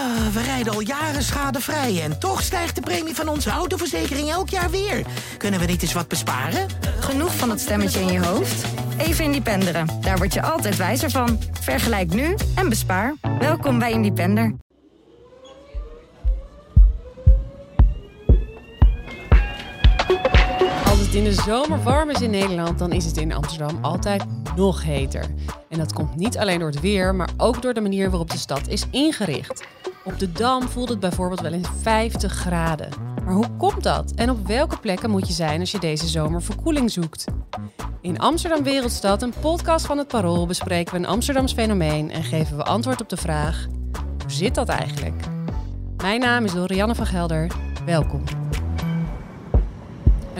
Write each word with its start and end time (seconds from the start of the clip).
Ah, 0.00 0.26
we 0.32 0.42
rijden 0.42 0.72
al 0.72 0.80
jaren 0.80 1.22
schadevrij 1.22 2.02
en 2.02 2.18
toch 2.18 2.42
stijgt 2.42 2.74
de 2.74 2.80
premie 2.80 3.14
van 3.14 3.28
onze 3.28 3.50
autoverzekering 3.50 4.30
elk 4.30 4.48
jaar 4.48 4.70
weer. 4.70 5.06
Kunnen 5.36 5.60
we 5.60 5.66
niet 5.66 5.82
eens 5.82 5.92
wat 5.92 6.08
besparen? 6.08 6.66
Genoeg 7.00 7.36
van 7.36 7.48
dat 7.48 7.60
stemmetje 7.60 8.00
in 8.00 8.12
je 8.12 8.24
hoofd? 8.26 8.64
Even 8.98 9.24
Independeren. 9.24 9.86
Daar 10.00 10.16
word 10.16 10.34
je 10.34 10.42
altijd 10.42 10.76
wijzer 10.76 11.10
van. 11.10 11.38
Vergelijk 11.60 12.14
nu 12.14 12.36
en 12.54 12.68
bespaar. 12.68 13.14
Welkom 13.38 13.78
bij 13.78 13.92
Independer. 13.92 14.54
Als 20.84 20.98
het 20.98 21.14
in 21.14 21.24
de 21.24 21.32
zomer 21.44 21.82
warm 21.82 22.10
is 22.10 22.20
in 22.20 22.30
Nederland, 22.30 22.78
dan 22.78 22.92
is 22.92 23.04
het 23.04 23.16
in 23.16 23.32
Amsterdam 23.32 23.78
altijd 23.84 24.24
nog 24.56 24.82
heter. 24.82 25.24
En 25.68 25.78
dat 25.78 25.92
komt 25.92 26.16
niet 26.16 26.38
alleen 26.38 26.58
door 26.58 26.68
het 26.68 26.80
weer, 26.80 27.14
maar 27.14 27.30
ook 27.36 27.62
door 27.62 27.74
de 27.74 27.80
manier 27.80 28.10
waarop 28.10 28.30
de 28.30 28.38
stad 28.38 28.68
is 28.68 28.86
ingericht. 28.90 29.66
Op 30.04 30.18
de 30.18 30.32
Dam 30.32 30.68
voelt 30.68 30.88
het 30.88 31.00
bijvoorbeeld 31.00 31.40
wel 31.40 31.52
eens 31.52 31.68
50 31.80 32.32
graden. 32.32 32.88
Maar 33.24 33.34
hoe 33.34 33.56
komt 33.58 33.82
dat? 33.82 34.12
En 34.14 34.30
op 34.30 34.46
welke 34.46 34.78
plekken 34.78 35.10
moet 35.10 35.26
je 35.26 35.32
zijn 35.32 35.60
als 35.60 35.70
je 35.70 35.78
deze 35.78 36.08
zomer 36.08 36.42
verkoeling 36.42 36.90
zoekt? 36.90 37.24
In 38.00 38.18
Amsterdam 38.18 38.62
Wereldstad, 38.62 39.22
een 39.22 39.34
podcast 39.40 39.86
van 39.86 39.98
het 39.98 40.08
Parool, 40.08 40.46
bespreken 40.46 40.92
we 40.92 40.98
een 40.98 41.06
Amsterdams 41.06 41.52
fenomeen 41.52 42.10
en 42.10 42.22
geven 42.22 42.56
we 42.56 42.62
antwoord 42.62 43.00
op 43.00 43.08
de 43.08 43.16
vraag: 43.16 43.66
hoe 43.92 44.30
zit 44.30 44.54
dat 44.54 44.68
eigenlijk? 44.68 45.24
Mijn 45.96 46.20
naam 46.20 46.44
is 46.44 46.52
Dorianne 46.52 46.94
van 46.94 47.06
Gelder. 47.06 47.50
Welkom. 47.84 48.39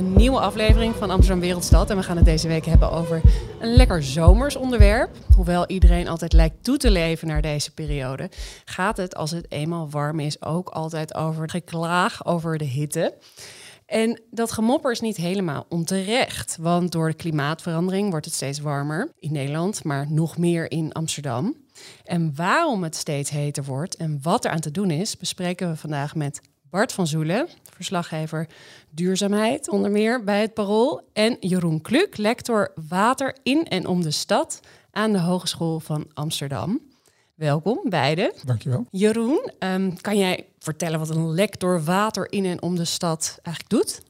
Een 0.00 0.16
nieuwe 0.16 0.40
aflevering 0.40 0.94
van 0.94 1.10
Amsterdam 1.10 1.40
Wereldstad. 1.40 1.90
En 1.90 1.96
we 1.96 2.02
gaan 2.02 2.16
het 2.16 2.24
deze 2.24 2.48
week 2.48 2.64
hebben 2.64 2.90
over 2.90 3.20
een 3.58 3.74
lekker 3.74 4.02
zomers 4.02 4.56
onderwerp. 4.56 5.16
Hoewel 5.34 5.66
iedereen 5.66 6.08
altijd 6.08 6.32
lijkt 6.32 6.64
toe 6.64 6.76
te 6.76 6.90
leven 6.90 7.28
naar 7.28 7.42
deze 7.42 7.74
periode, 7.74 8.30
gaat 8.64 8.96
het 8.96 9.14
als 9.14 9.30
het 9.30 9.46
eenmaal 9.52 9.90
warm 9.90 10.20
is 10.20 10.42
ook 10.42 10.68
altijd 10.68 11.14
over 11.14 11.50
geklaag 11.50 12.26
over 12.26 12.58
de 12.58 12.64
hitte. 12.64 13.14
En 13.86 14.20
dat 14.30 14.52
gemopper 14.52 14.90
is 14.90 15.00
niet 15.00 15.16
helemaal 15.16 15.66
onterecht, 15.68 16.56
want 16.60 16.92
door 16.92 17.08
de 17.08 17.16
klimaatverandering 17.16 18.10
wordt 18.10 18.26
het 18.26 18.34
steeds 18.34 18.60
warmer 18.60 19.12
in 19.18 19.32
Nederland, 19.32 19.84
maar 19.84 20.06
nog 20.10 20.38
meer 20.38 20.70
in 20.70 20.92
Amsterdam. 20.92 21.56
En 22.04 22.32
waarom 22.34 22.82
het 22.82 22.96
steeds 22.96 23.30
heter 23.30 23.64
wordt 23.64 23.96
en 23.96 24.18
wat 24.22 24.44
er 24.44 24.50
aan 24.50 24.60
te 24.60 24.70
doen 24.70 24.90
is, 24.90 25.16
bespreken 25.16 25.70
we 25.70 25.76
vandaag 25.76 26.14
met 26.14 26.40
Bart 26.70 26.92
van 26.92 27.06
Zoelen, 27.06 27.48
verslaggever 27.80 28.46
duurzaamheid, 28.90 29.68
onder 29.68 29.90
meer 29.90 30.24
bij 30.24 30.40
het 30.40 30.54
Parool. 30.54 31.02
En 31.12 31.36
Jeroen 31.40 31.80
Kluk, 31.80 32.16
lector 32.16 32.72
water 32.88 33.36
in 33.42 33.64
en 33.64 33.86
om 33.86 34.02
de 34.02 34.10
stad 34.10 34.60
aan 34.90 35.12
de 35.12 35.20
Hogeschool 35.20 35.80
van 35.80 36.06
Amsterdam. 36.14 36.80
Welkom, 37.34 37.80
beiden. 37.84 38.32
Dankjewel. 38.44 38.86
Jeroen, 38.90 39.50
um, 39.58 40.00
kan 40.00 40.18
jij 40.18 40.46
vertellen 40.58 40.98
wat 40.98 41.10
een 41.10 41.30
lector 41.30 41.84
water 41.84 42.32
in 42.32 42.44
en 42.44 42.62
om 42.62 42.76
de 42.76 42.84
stad 42.84 43.38
eigenlijk 43.42 43.68
doet? 43.68 44.02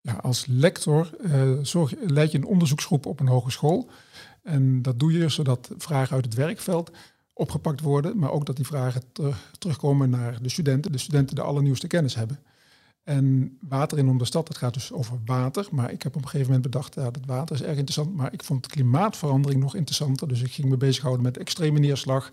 Ja, 0.00 0.12
als 0.12 0.46
lector 0.46 1.10
uh, 1.20 1.58
zorg, 1.62 1.92
leid 2.00 2.32
je 2.32 2.38
een 2.38 2.46
onderzoeksgroep 2.46 3.06
op 3.06 3.20
een 3.20 3.28
hogeschool. 3.28 3.88
En 4.42 4.82
dat 4.82 4.98
doe 4.98 5.12
je 5.12 5.28
zodat 5.28 5.70
vragen 5.78 6.14
uit 6.14 6.24
het 6.24 6.34
werkveld 6.34 6.90
opgepakt 7.32 7.80
worden, 7.80 8.18
maar 8.18 8.30
ook 8.30 8.46
dat 8.46 8.56
die 8.56 8.66
vragen 8.66 9.02
terug, 9.12 9.50
terugkomen 9.58 10.10
naar 10.10 10.42
de 10.42 10.48
studenten, 10.48 10.92
de 10.92 10.98
studenten 10.98 11.34
de 11.34 11.42
allernieuwste 11.42 11.86
kennis 11.86 12.14
hebben. 12.14 12.38
En 13.08 13.58
water 13.68 13.98
in 13.98 14.08
om 14.08 14.18
de 14.18 14.24
stad, 14.24 14.48
het 14.48 14.56
gaat 14.56 14.74
dus 14.74 14.92
over 14.92 15.18
water. 15.24 15.68
Maar 15.70 15.92
ik 15.92 16.02
heb 16.02 16.16
op 16.16 16.22
een 16.22 16.28
gegeven 16.28 16.52
moment 16.52 16.70
bedacht, 16.70 16.94
ja, 16.94 17.10
dat 17.10 17.24
water 17.26 17.54
is 17.54 17.62
erg 17.62 17.76
interessant. 17.76 18.14
Maar 18.14 18.32
ik 18.32 18.44
vond 18.44 18.66
klimaatverandering 18.66 19.60
nog 19.60 19.74
interessanter. 19.74 20.28
Dus 20.28 20.42
ik 20.42 20.52
ging 20.52 20.68
me 20.68 20.76
bezighouden 20.76 21.22
met 21.22 21.38
extreme 21.38 21.78
neerslag 21.78 22.30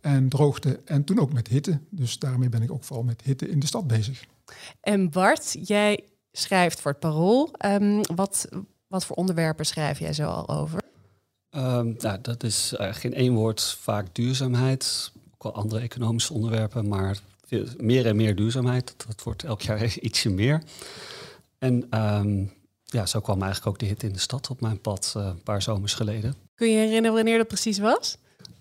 en 0.00 0.28
droogte. 0.28 0.80
En 0.84 1.04
toen 1.04 1.18
ook 1.18 1.32
met 1.32 1.48
hitte. 1.48 1.80
Dus 1.90 2.18
daarmee 2.18 2.48
ben 2.48 2.62
ik 2.62 2.70
ook 2.70 2.84
vooral 2.84 3.04
met 3.04 3.22
hitte 3.22 3.48
in 3.48 3.60
de 3.60 3.66
stad 3.66 3.86
bezig. 3.86 4.24
En 4.80 5.10
Bart, 5.10 5.56
jij 5.62 6.04
schrijft 6.32 6.80
voor 6.80 6.90
het 6.90 7.00
Parool. 7.00 7.54
Um, 7.66 8.00
wat, 8.14 8.48
wat 8.86 9.04
voor 9.04 9.16
onderwerpen 9.16 9.66
schrijf 9.66 9.98
jij 9.98 10.12
zo 10.12 10.26
al 10.28 10.48
over? 10.48 10.80
Um, 11.50 11.94
nou, 11.98 12.20
dat 12.22 12.42
is 12.42 12.74
eigenlijk 12.74 13.14
in 13.14 13.22
één 13.22 13.34
woord 13.34 13.62
vaak 13.62 14.14
duurzaamheid. 14.14 15.12
Ook 15.34 15.42
wel 15.42 15.54
andere 15.54 15.80
economische 15.80 16.32
onderwerpen, 16.32 16.88
maar 16.88 17.18
meer 17.76 18.06
en 18.06 18.16
meer 18.16 18.36
duurzaamheid. 18.36 18.94
Dat, 19.06 19.22
wordt 19.22 19.44
elk 19.44 19.62
jaar 19.62 19.96
ietsje 19.98 20.30
meer. 20.30 20.62
En 21.58 22.00
um, 22.00 22.52
ja, 22.84 23.06
zo 23.06 23.20
kwam 23.20 23.42
eigenlijk 23.42 23.70
ook 23.70 23.78
de 23.78 23.86
hit 23.86 24.02
in 24.02 24.12
de 24.12 24.18
stad 24.18 24.50
op 24.50 24.60
mijn 24.60 24.80
pad 24.80 25.14
uh, 25.16 25.24
een 25.24 25.42
paar 25.42 25.62
zomers 25.62 25.94
geleden. 25.94 26.34
Kun 26.54 26.68
je 26.70 26.76
herinneren 26.76 27.14
wanneer 27.14 27.38
dat 27.38 27.46
precies 27.46 27.78
was? 27.78 28.16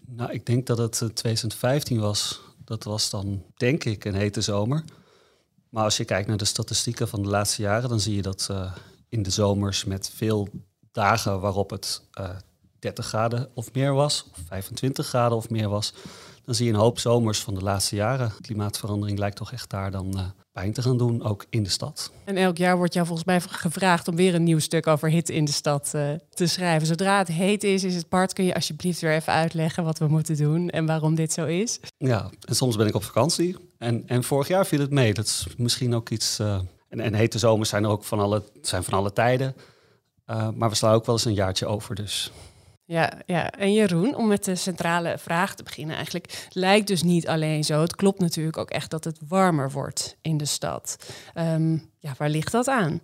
Nou, 0.06 0.32
ik 0.32 0.46
denk 0.46 0.68
dat 0.68 0.78
het 0.78 0.92
2015 0.92 2.00
was. 2.00 2.42
Dat 2.66 2.84
was 2.84 3.10
dan, 3.10 3.44
denk 3.56 3.84
ik, 3.84 4.06
een 4.06 4.16
hete 4.16 4.42
zomer. 4.42 4.84
Maar 5.70 5.84
als 5.84 5.98
je 5.98 6.06
kijkt 6.06 6.28
naar 6.28 6.38
de 6.38 6.46
statistieken 6.46 7.08
van 7.08 7.22
de 7.22 7.30
laatste 7.30 7.62
jaren, 7.62 7.90
dan 7.90 8.00
zie 8.00 8.16
je 8.16 8.22
dat 8.22 8.48
uh, 8.52 8.76
in 9.10 9.24
de 9.24 9.30
zomers 9.30 9.86
met 9.86 10.12
veel 10.16 10.48
dagen 10.92 11.40
waarop 11.40 11.70
het 11.70 12.02
uh, 12.20 12.30
30 12.80 13.06
graden 13.06 13.50
of 13.54 13.74
meer 13.74 13.94
was, 13.94 14.26
of 14.32 14.40
25 14.48 15.08
graden 15.08 15.38
of 15.38 15.50
meer 15.50 15.70
was, 15.70 15.94
dan 16.48 16.56
zie 16.56 16.66
je 16.66 16.74
een 16.74 16.80
hoop 16.80 17.00
zomers 17.00 17.40
van 17.40 17.54
de 17.54 17.62
laatste 17.62 17.96
jaren. 17.96 18.34
Klimaatverandering 18.42 19.20
lijkt 19.20 19.36
toch 19.36 19.52
echt 19.52 19.70
daar 19.70 19.92
dan 19.92 20.14
uh, 20.18 20.24
pijn 20.52 20.74
te 20.74 20.82
gaan 20.82 20.98
doen, 20.98 21.24
ook 21.24 21.46
in 21.50 21.64
de 21.64 21.70
stad. 21.70 22.12
En 22.24 22.38
elk 22.38 22.58
jaar 22.58 22.78
wordt 22.78 22.94
jou 22.94 23.06
volgens 23.06 23.28
mij 23.28 23.42
gevraagd 23.42 24.08
om 24.08 24.16
weer 24.16 24.36
een 24.36 24.44
nieuw 24.44 24.60
stuk 24.60 24.88
over 24.88 25.10
hitte 25.10 25.34
in 25.34 25.46
de 25.46 25.52
stad 25.52 25.92
uh, 25.96 26.10
te 26.30 26.48
schrijven. 26.48 26.88
Zodra 26.88 27.18
het 27.18 27.28
heet 27.28 27.64
is, 27.64 27.84
is 27.84 27.96
het 27.96 28.10
Bart, 28.10 28.34
kun 28.34 28.46
je 28.46 28.54
alsjeblieft 28.54 29.02
weer 29.02 29.14
even 29.14 29.34
uitleggen 29.34 29.84
wat 29.84 29.98
we 29.98 30.08
moeten 30.08 30.38
doen 30.38 30.70
en 30.70 30.86
waarom 30.86 31.16
dit 31.16 31.34
zo 31.34 31.46
is? 31.46 31.80
Ja, 31.98 32.30
en 32.42 32.56
soms 32.56 32.76
ben 32.76 32.88
ik 32.88 32.96
op 32.96 33.04
vakantie. 33.04 33.56
En, 33.78 34.04
en 34.06 34.24
vorig 34.24 34.48
jaar 34.48 34.66
viel 34.66 34.80
het 34.80 34.92
mee. 34.92 35.14
Dat 35.14 35.26
is 35.26 35.48
misschien 35.58 35.96
ook 35.96 36.10
iets... 36.10 36.40
Uh, 36.40 36.60
en, 36.90 37.00
en 37.00 37.14
hete 37.14 37.40
zomers 37.40 37.70
zijn 37.70 37.84
er 37.84 37.90
ook 37.90 38.04
van 38.04 38.20
alle, 38.20 38.44
zijn 38.62 38.84
van 38.84 38.94
alle 38.94 39.14
tijden. 39.14 39.56
maar 40.56 40.70
we 40.70 40.76
slaan 40.76 40.94
ook 40.94 41.06
wel 41.06 41.16
eens 41.16 41.26
een 41.26 41.34
jaartje 41.34 41.66
over, 41.66 41.96
dus... 41.96 42.32
Ja, 42.90 43.14
ja, 43.26 43.52
en 43.52 43.74
Jeroen, 43.74 44.16
om 44.16 44.28
met 44.28 44.44
de 44.44 44.56
centrale 44.56 45.18
vraag 45.18 45.56
te 45.56 45.64
beginnen 45.64 45.96
eigenlijk, 45.96 46.48
lijkt 46.50 46.88
dus 46.88 47.04
niet 47.04 47.28
alleen 47.28 47.64
zo. 47.64 47.82
Het 47.82 47.96
klopt 47.96 48.20
natuurlijk 48.20 48.58
ook 48.58 48.70
echt 48.70 48.92
dat 48.92 49.04
het 49.04 49.20
warmer 49.28 49.72
wordt 49.72 50.18
in 50.22 50.38
de 50.38 50.46
stad. 50.46 50.98
Um, 51.36 51.90
ja, 52.00 52.14
waar 52.18 52.30
ligt 52.30 52.52
dat 52.52 52.68
aan? 52.68 53.02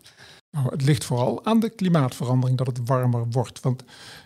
Nou, 0.52 0.70
het 0.70 0.82
ligt 0.82 1.04
vooral 1.04 1.46
aan 1.46 1.60
de 1.60 1.70
klimaatverandering 1.70 2.58
dat 2.58 2.68
het 2.68 2.80
warmer 2.86 3.26
wordt. 3.30 3.60
Want 3.60 3.84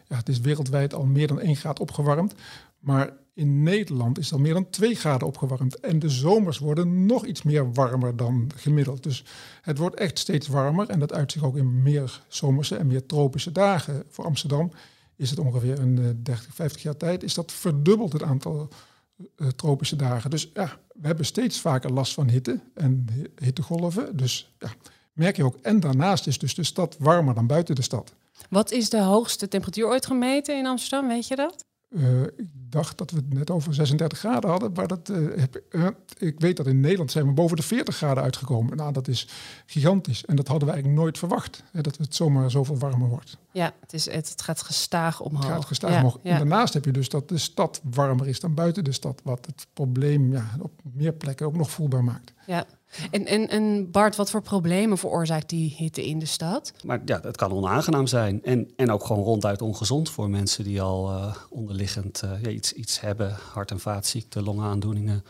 ja, 0.07 0.15
het 0.15 0.29
is 0.29 0.39
wereldwijd 0.39 0.93
al 0.93 1.05
meer 1.05 1.27
dan 1.27 1.39
1 1.39 1.55
graad 1.55 1.79
opgewarmd. 1.79 2.33
Maar 2.79 3.13
in 3.33 3.63
Nederland 3.63 4.19
is 4.19 4.33
al 4.33 4.39
meer 4.39 4.53
dan 4.53 4.69
2 4.69 4.95
graden 4.95 5.27
opgewarmd. 5.27 5.79
En 5.79 5.99
de 5.99 6.09
zomers 6.09 6.57
worden 6.57 7.05
nog 7.05 7.25
iets 7.25 7.43
meer 7.43 7.73
warmer 7.73 8.15
dan 8.15 8.51
gemiddeld. 8.55 9.03
Dus 9.03 9.23
het 9.61 9.77
wordt 9.77 9.95
echt 9.95 10.19
steeds 10.19 10.47
warmer. 10.47 10.89
En 10.89 10.99
dat 10.99 11.13
uit 11.13 11.31
zich 11.31 11.43
ook 11.43 11.57
in 11.57 11.81
meer 11.81 12.21
zomerse 12.27 12.75
en 12.75 12.87
meer 12.87 13.05
tropische 13.05 13.51
dagen 13.51 14.03
voor 14.09 14.25
Amsterdam 14.25 14.71
is 15.17 15.29
het 15.29 15.39
ongeveer 15.39 15.79
een 15.79 16.23
30, 16.23 16.47
50 16.53 16.81
jaar 16.81 16.97
tijd, 16.97 17.23
is 17.23 17.33
dat 17.33 17.51
verdubbeld 17.51 18.13
het 18.13 18.23
aantal 18.23 18.69
uh, 19.17 19.47
tropische 19.47 19.95
dagen. 19.95 20.29
Dus 20.29 20.51
ja, 20.53 20.79
we 20.93 21.07
hebben 21.07 21.25
steeds 21.25 21.59
vaker 21.59 21.93
last 21.93 22.13
van 22.13 22.29
hitte 22.29 22.59
en 22.73 23.05
hittegolven. 23.41 24.17
Dus 24.17 24.53
ja, 24.59 24.69
merk 25.13 25.35
je 25.35 25.43
ook. 25.43 25.57
En 25.61 25.79
daarnaast 25.79 26.27
is 26.27 26.39
dus 26.39 26.55
de 26.55 26.63
stad 26.63 26.95
warmer 26.99 27.33
dan 27.33 27.47
buiten 27.47 27.75
de 27.75 27.81
stad. 27.81 28.13
Wat 28.49 28.71
is 28.71 28.89
de 28.89 29.01
hoogste 29.01 29.47
temperatuur 29.47 29.87
ooit 29.87 30.05
gemeten 30.05 30.57
in 30.57 30.65
Amsterdam? 30.65 31.07
Weet 31.07 31.27
je 31.27 31.35
dat? 31.35 31.65
Uh, 31.89 32.21
ik 32.21 32.47
dacht 32.69 32.97
dat 32.97 33.11
we 33.11 33.17
het 33.17 33.33
net 33.33 33.49
over 33.49 33.73
36 33.73 34.17
graden 34.17 34.49
hadden, 34.49 34.71
maar 34.73 34.87
dat, 34.87 35.09
uh, 35.09 35.39
heb, 35.39 35.61
uh, 35.71 35.87
ik 36.17 36.39
weet 36.39 36.57
dat 36.57 36.67
in 36.67 36.79
Nederland 36.79 37.11
zijn 37.11 37.25
we 37.25 37.31
boven 37.31 37.55
de 37.55 37.63
40 37.63 37.95
graden 37.95 38.23
uitgekomen. 38.23 38.77
Nou, 38.77 38.93
dat 38.93 39.07
is 39.07 39.27
gigantisch 39.65 40.25
en 40.25 40.35
dat 40.35 40.47
hadden 40.47 40.67
we 40.67 40.73
eigenlijk 40.73 41.03
nooit 41.03 41.17
verwacht, 41.17 41.63
hè, 41.71 41.81
dat 41.81 41.97
het 41.97 42.15
zomaar 42.15 42.51
zoveel 42.51 42.77
warmer 42.77 43.07
wordt. 43.07 43.37
Ja, 43.51 43.73
het, 43.79 43.93
is, 43.93 44.11
het, 44.11 44.41
gaat 44.41 44.61
gestaag 44.61 45.19
omhoog. 45.19 45.43
Het 45.43 45.53
gaat 45.53 45.65
gestaag 45.65 45.91
ja, 45.91 45.97
omhoog. 45.97 46.19
Ja. 46.21 46.31
En 46.31 46.37
daarnaast 46.37 46.73
heb 46.73 46.85
je 46.85 46.91
dus 46.91 47.09
dat 47.09 47.29
de 47.29 47.37
stad 47.37 47.81
warmer 47.83 48.27
is 48.27 48.39
dan 48.39 48.53
buiten 48.53 48.83
de 48.83 48.91
stad, 48.91 49.21
wat 49.23 49.45
het 49.45 49.67
probleem 49.73 50.31
ja, 50.31 50.55
op 50.59 50.71
meer 50.93 51.13
plekken 51.13 51.45
ook 51.45 51.55
nog 51.55 51.71
voelbaar 51.71 52.03
maakt. 52.03 52.33
Ja, 52.47 52.65
en, 53.11 53.25
en, 53.25 53.49
en 53.49 53.91
Bart, 53.91 54.15
wat 54.15 54.29
voor 54.29 54.41
problemen 54.41 54.97
veroorzaakt 54.97 55.49
die 55.49 55.75
hitte 55.77 56.05
in 56.05 56.19
de 56.19 56.25
stad? 56.25 56.73
Maar 56.83 57.01
ja, 57.05 57.19
het 57.21 57.37
kan 57.37 57.51
onaangenaam 57.51 58.07
zijn. 58.07 58.43
En, 58.43 58.71
en 58.75 58.91
ook 58.91 59.05
gewoon 59.05 59.23
ronduit 59.23 59.61
ongezond 59.61 60.09
voor 60.09 60.29
mensen 60.29 60.63
die 60.63 60.81
al 60.81 61.11
uh, 61.11 61.35
onderliggend 61.49 62.21
uh, 62.23 62.41
ja, 62.41 62.49
iets, 62.49 62.73
iets 62.73 62.99
hebben. 62.99 63.35
Hart- 63.53 63.71
en 63.71 63.79
vaatziekten, 63.79 64.43
longaandoeningen, 64.43 65.23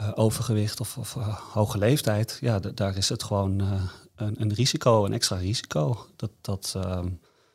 uh, 0.00 0.12
overgewicht 0.14 0.80
of, 0.80 0.98
of 0.98 1.12
hoge 1.52 1.78
leeftijd. 1.78 2.38
Ja, 2.40 2.58
daar 2.58 2.96
is 2.96 3.08
het 3.08 3.22
gewoon 3.22 3.60
een, 4.16 4.40
een, 4.40 4.54
risico, 4.54 5.04
een 5.04 5.12
extra 5.12 5.36
risico. 5.36 6.06
Dat, 6.16 6.30
dat 6.40 6.78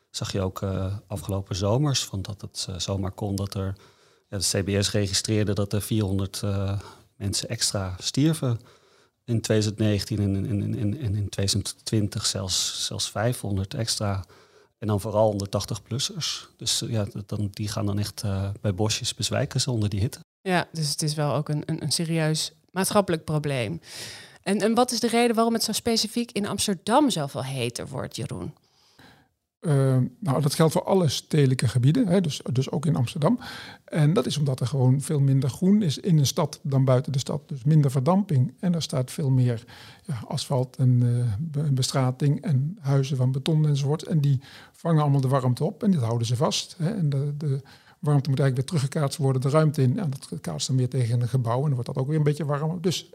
zag 0.09 0.31
je 0.31 0.41
ook 0.41 0.63
afgelopen 1.07 1.55
zomers. 1.55 2.05
Van 2.05 2.21
dat 2.21 2.41
het 2.41 2.67
zomaar 2.77 3.11
kon 3.11 3.35
dat 3.35 3.53
er... 3.53 3.75
De 4.29 4.37
CBS 4.37 4.91
registreerde 4.91 5.53
dat 5.53 5.73
er 5.73 5.81
400 5.81 6.41
mensen 7.15 7.49
extra 7.49 7.95
stierven 7.99 8.59
in 9.25 9.41
2019 9.41 10.19
en 10.19 10.45
in, 10.45 10.75
in, 10.75 10.97
in, 10.97 11.15
in 11.15 11.29
2020 11.29 12.25
zelfs, 12.25 12.85
zelfs 12.85 13.11
500 13.11 13.73
extra. 13.73 14.25
En 14.77 14.87
dan 14.87 15.01
vooral 15.01 15.29
onder 15.29 15.47
80-plussers. 15.47 16.55
Dus 16.57 16.83
ja, 16.87 17.07
dan, 17.25 17.47
die 17.51 17.67
gaan 17.67 17.85
dan 17.85 17.99
echt 17.99 18.23
uh, 18.25 18.49
bij 18.61 18.73
bosjes 18.73 19.13
bezwijken 19.13 19.61
ze 19.61 19.71
onder 19.71 19.89
die 19.89 19.99
hitte. 19.99 20.19
Ja, 20.41 20.67
dus 20.71 20.89
het 20.89 21.01
is 21.01 21.13
wel 21.13 21.33
ook 21.33 21.49
een, 21.49 21.63
een, 21.65 21.83
een 21.83 21.91
serieus 21.91 22.51
maatschappelijk 22.71 23.23
probleem. 23.23 23.79
En, 24.41 24.61
en 24.61 24.73
wat 24.73 24.91
is 24.91 24.99
de 24.99 25.07
reden 25.07 25.35
waarom 25.35 25.53
het 25.53 25.63
zo 25.63 25.71
specifiek 25.71 26.31
in 26.31 26.47
Amsterdam 26.47 27.09
zoveel 27.09 27.43
heter 27.43 27.87
wordt, 27.87 28.15
Jeroen? 28.15 28.53
Uh, 29.65 29.97
nou, 30.19 30.41
dat 30.41 30.53
geldt 30.53 30.73
voor 30.73 30.83
alle 30.83 31.09
stedelijke 31.09 31.67
gebieden, 31.67 32.07
hè, 32.07 32.21
dus, 32.21 32.41
dus 32.51 32.71
ook 32.71 32.85
in 32.85 32.95
Amsterdam. 32.95 33.39
En 33.85 34.13
dat 34.13 34.25
is 34.25 34.37
omdat 34.37 34.59
er 34.59 34.67
gewoon 34.67 35.01
veel 35.01 35.19
minder 35.19 35.49
groen 35.49 35.81
is 35.81 35.97
in 35.97 36.17
een 36.17 36.25
stad 36.25 36.59
dan 36.63 36.85
buiten 36.85 37.11
de 37.11 37.19
stad. 37.19 37.41
Dus 37.49 37.63
minder 37.63 37.91
verdamping. 37.91 38.53
En 38.59 38.75
er 38.75 38.81
staat 38.81 39.11
veel 39.11 39.29
meer 39.29 39.65
ja, 40.03 40.19
asfalt 40.27 40.75
en 40.75 41.01
uh, 41.55 41.69
bestrating 41.71 42.41
en 42.41 42.77
huizen 42.79 43.17
van 43.17 43.31
beton 43.31 43.67
enzovoort. 43.67 44.03
En 44.03 44.21
die 44.21 44.41
vangen 44.71 45.01
allemaal 45.01 45.21
de 45.21 45.27
warmte 45.27 45.63
op 45.63 45.83
en 45.83 45.91
dit 45.91 46.01
houden 46.01 46.27
ze 46.27 46.35
vast. 46.35 46.75
Hè. 46.77 46.95
En 46.95 47.09
de, 47.09 47.33
de 47.37 47.61
warmte 47.99 48.29
moet 48.29 48.39
eigenlijk 48.39 48.55
weer 48.55 48.79
teruggekaatst 48.79 49.17
worden 49.17 49.41
de 49.41 49.49
ruimte 49.49 49.81
in. 49.81 49.99
En 49.99 50.09
dat 50.09 50.41
kaatst 50.41 50.67
dan 50.67 50.77
weer 50.77 50.89
tegen 50.89 51.21
een 51.21 51.27
gebouw 51.27 51.57
en 51.57 51.63
dan 51.65 51.73
wordt 51.73 51.85
dat 51.85 51.97
ook 51.97 52.07
weer 52.07 52.17
een 52.17 52.23
beetje 52.23 52.45
warmer. 52.45 52.81
Dus 52.81 53.09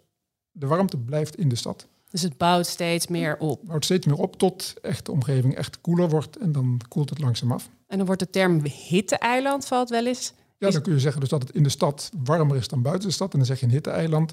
de 0.50 0.67
warmte 0.67 0.99
blijft 0.99 1.37
in 1.37 1.49
de 1.49 1.56
stad. 1.56 1.88
Dus 2.11 2.23
het 2.23 2.37
bouwt 2.37 2.67
steeds 2.67 3.07
meer 3.07 3.37
op. 3.39 3.59
Het 3.59 3.69
bouwt 3.69 3.85
steeds 3.85 4.07
meer 4.07 4.17
op 4.17 4.37
tot 4.37 4.75
echt 4.83 5.07
de 5.07 5.12
omgeving 5.12 5.55
echt 5.55 5.81
koeler 5.81 6.09
wordt 6.09 6.37
en 6.37 6.53
dan 6.53 6.81
koelt 6.89 7.11
het 7.11 7.19
langzaam 7.19 7.53
af. 7.53 7.69
En 7.87 7.97
dan 7.97 8.07
wordt 8.07 8.21
de 8.21 8.31
term 8.31 8.62
hitte-eiland 8.65 9.67
valt 9.67 9.91
wel 9.91 10.07
eens. 10.07 10.33
Ja, 10.59 10.71
dan 10.71 10.83
kun 10.83 10.93
je 10.93 11.01
zeggen 11.01 11.21
dus 11.21 11.29
dat 11.31 11.43
het 11.43 11.55
in 11.55 11.62
de 11.62 11.69
stad 11.69 12.11
warmer 12.25 12.57
is 12.57 12.69
dan 12.69 12.83
buiten 12.83 13.09
de 13.09 13.15
stad. 13.15 13.33
En 13.33 13.39
dan 13.39 13.47
zeg 13.47 13.61
je 13.61 13.67
een 13.67 13.73
hitte-eiland. 13.73 14.33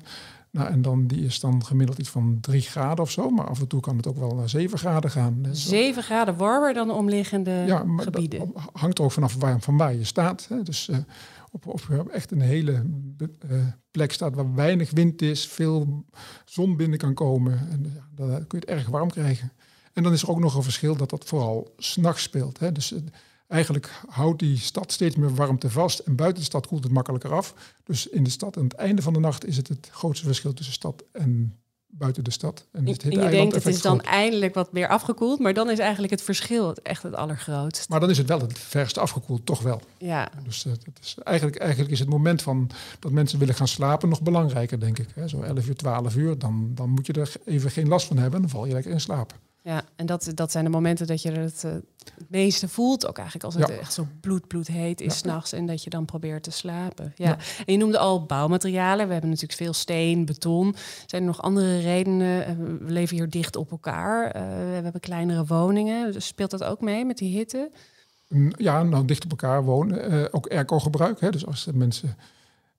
Nou, 0.51 0.69
en 0.69 0.81
dan, 0.81 1.07
die 1.07 1.25
is 1.25 1.39
dan 1.39 1.65
gemiddeld 1.65 1.99
iets 1.99 2.09
van 2.09 2.37
3 2.41 2.61
graden 2.61 3.03
of 3.03 3.11
zo. 3.11 3.29
Maar 3.29 3.47
af 3.47 3.59
en 3.59 3.67
toe 3.67 3.79
kan 3.79 3.97
het 3.97 4.07
ook 4.07 4.17
wel 4.17 4.35
naar 4.35 4.49
7 4.49 4.77
graden 4.77 5.11
gaan. 5.11 5.45
7 5.51 6.03
graden 6.03 6.37
warmer 6.37 6.73
dan 6.73 6.87
de 6.87 6.93
omliggende 6.93 7.51
ja, 7.51 7.83
maar 7.83 8.03
gebieden? 8.03 8.39
Dat 8.39 8.63
hangt 8.73 8.97
er 8.97 9.03
ook 9.03 9.11
vanaf 9.11 9.35
waar, 9.35 9.59
van 9.59 9.77
waar 9.77 9.93
je 9.95 10.03
staat. 10.03 10.45
Hè. 10.49 10.63
Dus 10.63 10.87
uh, 10.91 10.97
op, 11.65 11.89
op 11.89 12.07
echt 12.07 12.31
een 12.31 12.41
hele 12.41 12.83
uh, 13.49 13.67
plek 13.91 14.11
staat 14.11 14.35
waar 14.35 14.55
weinig 14.55 14.91
wind 14.91 15.21
is, 15.21 15.47
veel 15.47 16.05
zon 16.45 16.77
binnen 16.77 16.97
kan 16.97 17.13
komen. 17.13 17.69
En 17.69 17.93
ja, 17.95 18.07
dan 18.15 18.47
kun 18.47 18.59
je 18.59 18.65
het 18.65 18.77
erg 18.77 18.87
warm 18.87 19.09
krijgen. 19.09 19.51
En 19.93 20.03
dan 20.03 20.13
is 20.13 20.21
er 20.21 20.29
ook 20.29 20.39
nog 20.39 20.55
een 20.55 20.63
verschil 20.63 20.95
dat 20.95 21.09
dat 21.09 21.25
vooral 21.25 21.73
s'nachts 21.77 22.23
speelt. 22.23 22.59
Hè. 22.59 22.71
Dus 22.71 22.91
uh, 22.91 22.99
eigenlijk 23.47 24.01
houdt 24.07 24.39
die 24.39 24.57
stad 24.57 24.91
steeds 24.91 25.15
meer 25.15 25.35
warmte 25.35 25.69
vast. 25.69 25.99
En 25.99 26.15
buiten 26.15 26.39
de 26.39 26.45
stad 26.45 26.67
koelt 26.67 26.83
het 26.83 26.93
makkelijker 26.93 27.33
af. 27.33 27.75
Dus 27.83 28.07
in 28.07 28.23
de 28.23 28.29
stad 28.29 28.57
aan 28.57 28.63
het 28.63 28.73
einde 28.73 29.01
van 29.01 29.13
de 29.13 29.19
nacht 29.19 29.45
is 29.45 29.57
het 29.57 29.67
het 29.67 29.89
grootste 29.91 30.25
verschil 30.25 30.53
tussen 30.53 30.73
stad 30.73 31.03
en 31.11 31.59
buiten 31.87 32.23
de 32.23 32.31
stad. 32.31 32.65
En, 32.71 32.87
het 32.87 33.03
je 33.03 33.09
denkt 33.09 33.55
het 33.55 33.65
is 33.65 33.81
dan 33.81 34.01
eindelijk 34.01 34.53
wat 34.53 34.71
meer 34.71 34.87
afgekoeld, 34.87 35.39
maar 35.39 35.53
dan 35.53 35.69
is 35.69 35.79
eigenlijk 35.79 36.11
het 36.11 36.21
verschil 36.21 36.75
echt 36.83 37.03
het 37.03 37.15
allergrootst. 37.15 37.89
Maar 37.89 37.99
dan 37.99 38.09
is 38.09 38.17
het 38.17 38.27
wel 38.27 38.39
het 38.39 38.59
verste 38.59 38.99
afgekoeld, 38.99 39.45
toch 39.45 39.61
wel. 39.61 39.81
Ja. 39.97 40.29
Dus 40.43 40.65
uh, 40.65 40.73
is 41.01 41.15
eigenlijk, 41.23 41.57
eigenlijk 41.57 41.91
is 41.91 41.99
het 41.99 42.09
moment 42.09 42.41
van 42.41 42.69
dat 42.99 43.11
mensen 43.11 43.39
willen 43.39 43.55
gaan 43.55 43.67
slapen 43.67 44.09
nog 44.09 44.21
belangrijker, 44.21 44.79
denk 44.79 44.99
ik. 44.99 45.09
Hè. 45.15 45.27
Zo 45.27 45.41
11 45.41 45.67
uur, 45.67 45.75
12 45.75 46.15
uur, 46.15 46.39
dan, 46.39 46.71
dan 46.73 46.89
moet 46.89 47.05
je 47.05 47.13
er 47.13 47.31
even 47.45 47.71
geen 47.71 47.87
last 47.87 48.07
van 48.07 48.17
hebben, 48.17 48.41
dan 48.41 48.49
val 48.49 48.65
je 48.65 48.73
lekker 48.73 48.91
in 48.91 49.01
slaap. 49.01 49.33
Ja, 49.67 49.83
en 49.95 50.05
dat, 50.05 50.31
dat 50.33 50.51
zijn 50.51 50.63
de 50.63 50.69
momenten 50.69 51.07
dat 51.07 51.21
je 51.21 51.31
het, 51.31 51.63
uh, 51.65 51.71
het 51.71 52.29
meeste 52.29 52.67
voelt. 52.67 53.07
Ook 53.07 53.17
eigenlijk 53.17 53.45
als 53.45 53.55
het 53.55 53.79
echt 53.79 53.93
zo 53.93 54.07
bloed, 54.21 54.47
bloed 54.47 54.67
heet 54.67 55.01
is 55.01 55.13
ja. 55.13 55.13
s'nachts. 55.13 55.53
En 55.53 55.65
dat 55.65 55.83
je 55.83 55.89
dan 55.89 56.05
probeert 56.05 56.43
te 56.43 56.51
slapen. 56.51 57.13
Ja. 57.15 57.29
ja. 57.29 57.37
En 57.65 57.73
je 57.73 57.77
noemde 57.79 57.97
al 57.97 58.25
bouwmaterialen. 58.25 59.05
We 59.05 59.11
hebben 59.11 59.29
natuurlijk 59.29 59.59
veel 59.59 59.73
steen, 59.73 60.25
beton. 60.25 60.75
Zijn 61.05 61.21
er 61.21 61.27
nog 61.27 61.41
andere 61.41 61.79
redenen? 61.79 62.45
Eh, 62.45 62.55
we 62.57 62.91
leven 62.91 63.15
hier 63.15 63.29
dicht 63.29 63.55
op 63.55 63.71
elkaar. 63.71 64.25
Uh, 64.25 64.41
we 64.41 64.81
hebben 64.83 65.01
kleinere 65.01 65.45
woningen. 65.45 66.11
Dus 66.11 66.27
speelt 66.27 66.51
dat 66.51 66.63
ook 66.63 66.81
mee 66.81 67.05
met 67.05 67.17
die 67.17 67.37
hitte? 67.37 67.71
Ja, 68.57 68.83
nou 68.83 69.05
dicht 69.05 69.23
op 69.23 69.31
elkaar 69.31 69.63
wonen. 69.63 70.13
Uh, 70.13 70.25
ook 70.31 70.47
airco 70.47 70.79
gebruik. 70.79 71.19
Hè. 71.19 71.29
Dus 71.29 71.45
als 71.45 71.63
de 71.63 71.73
mensen 71.73 72.17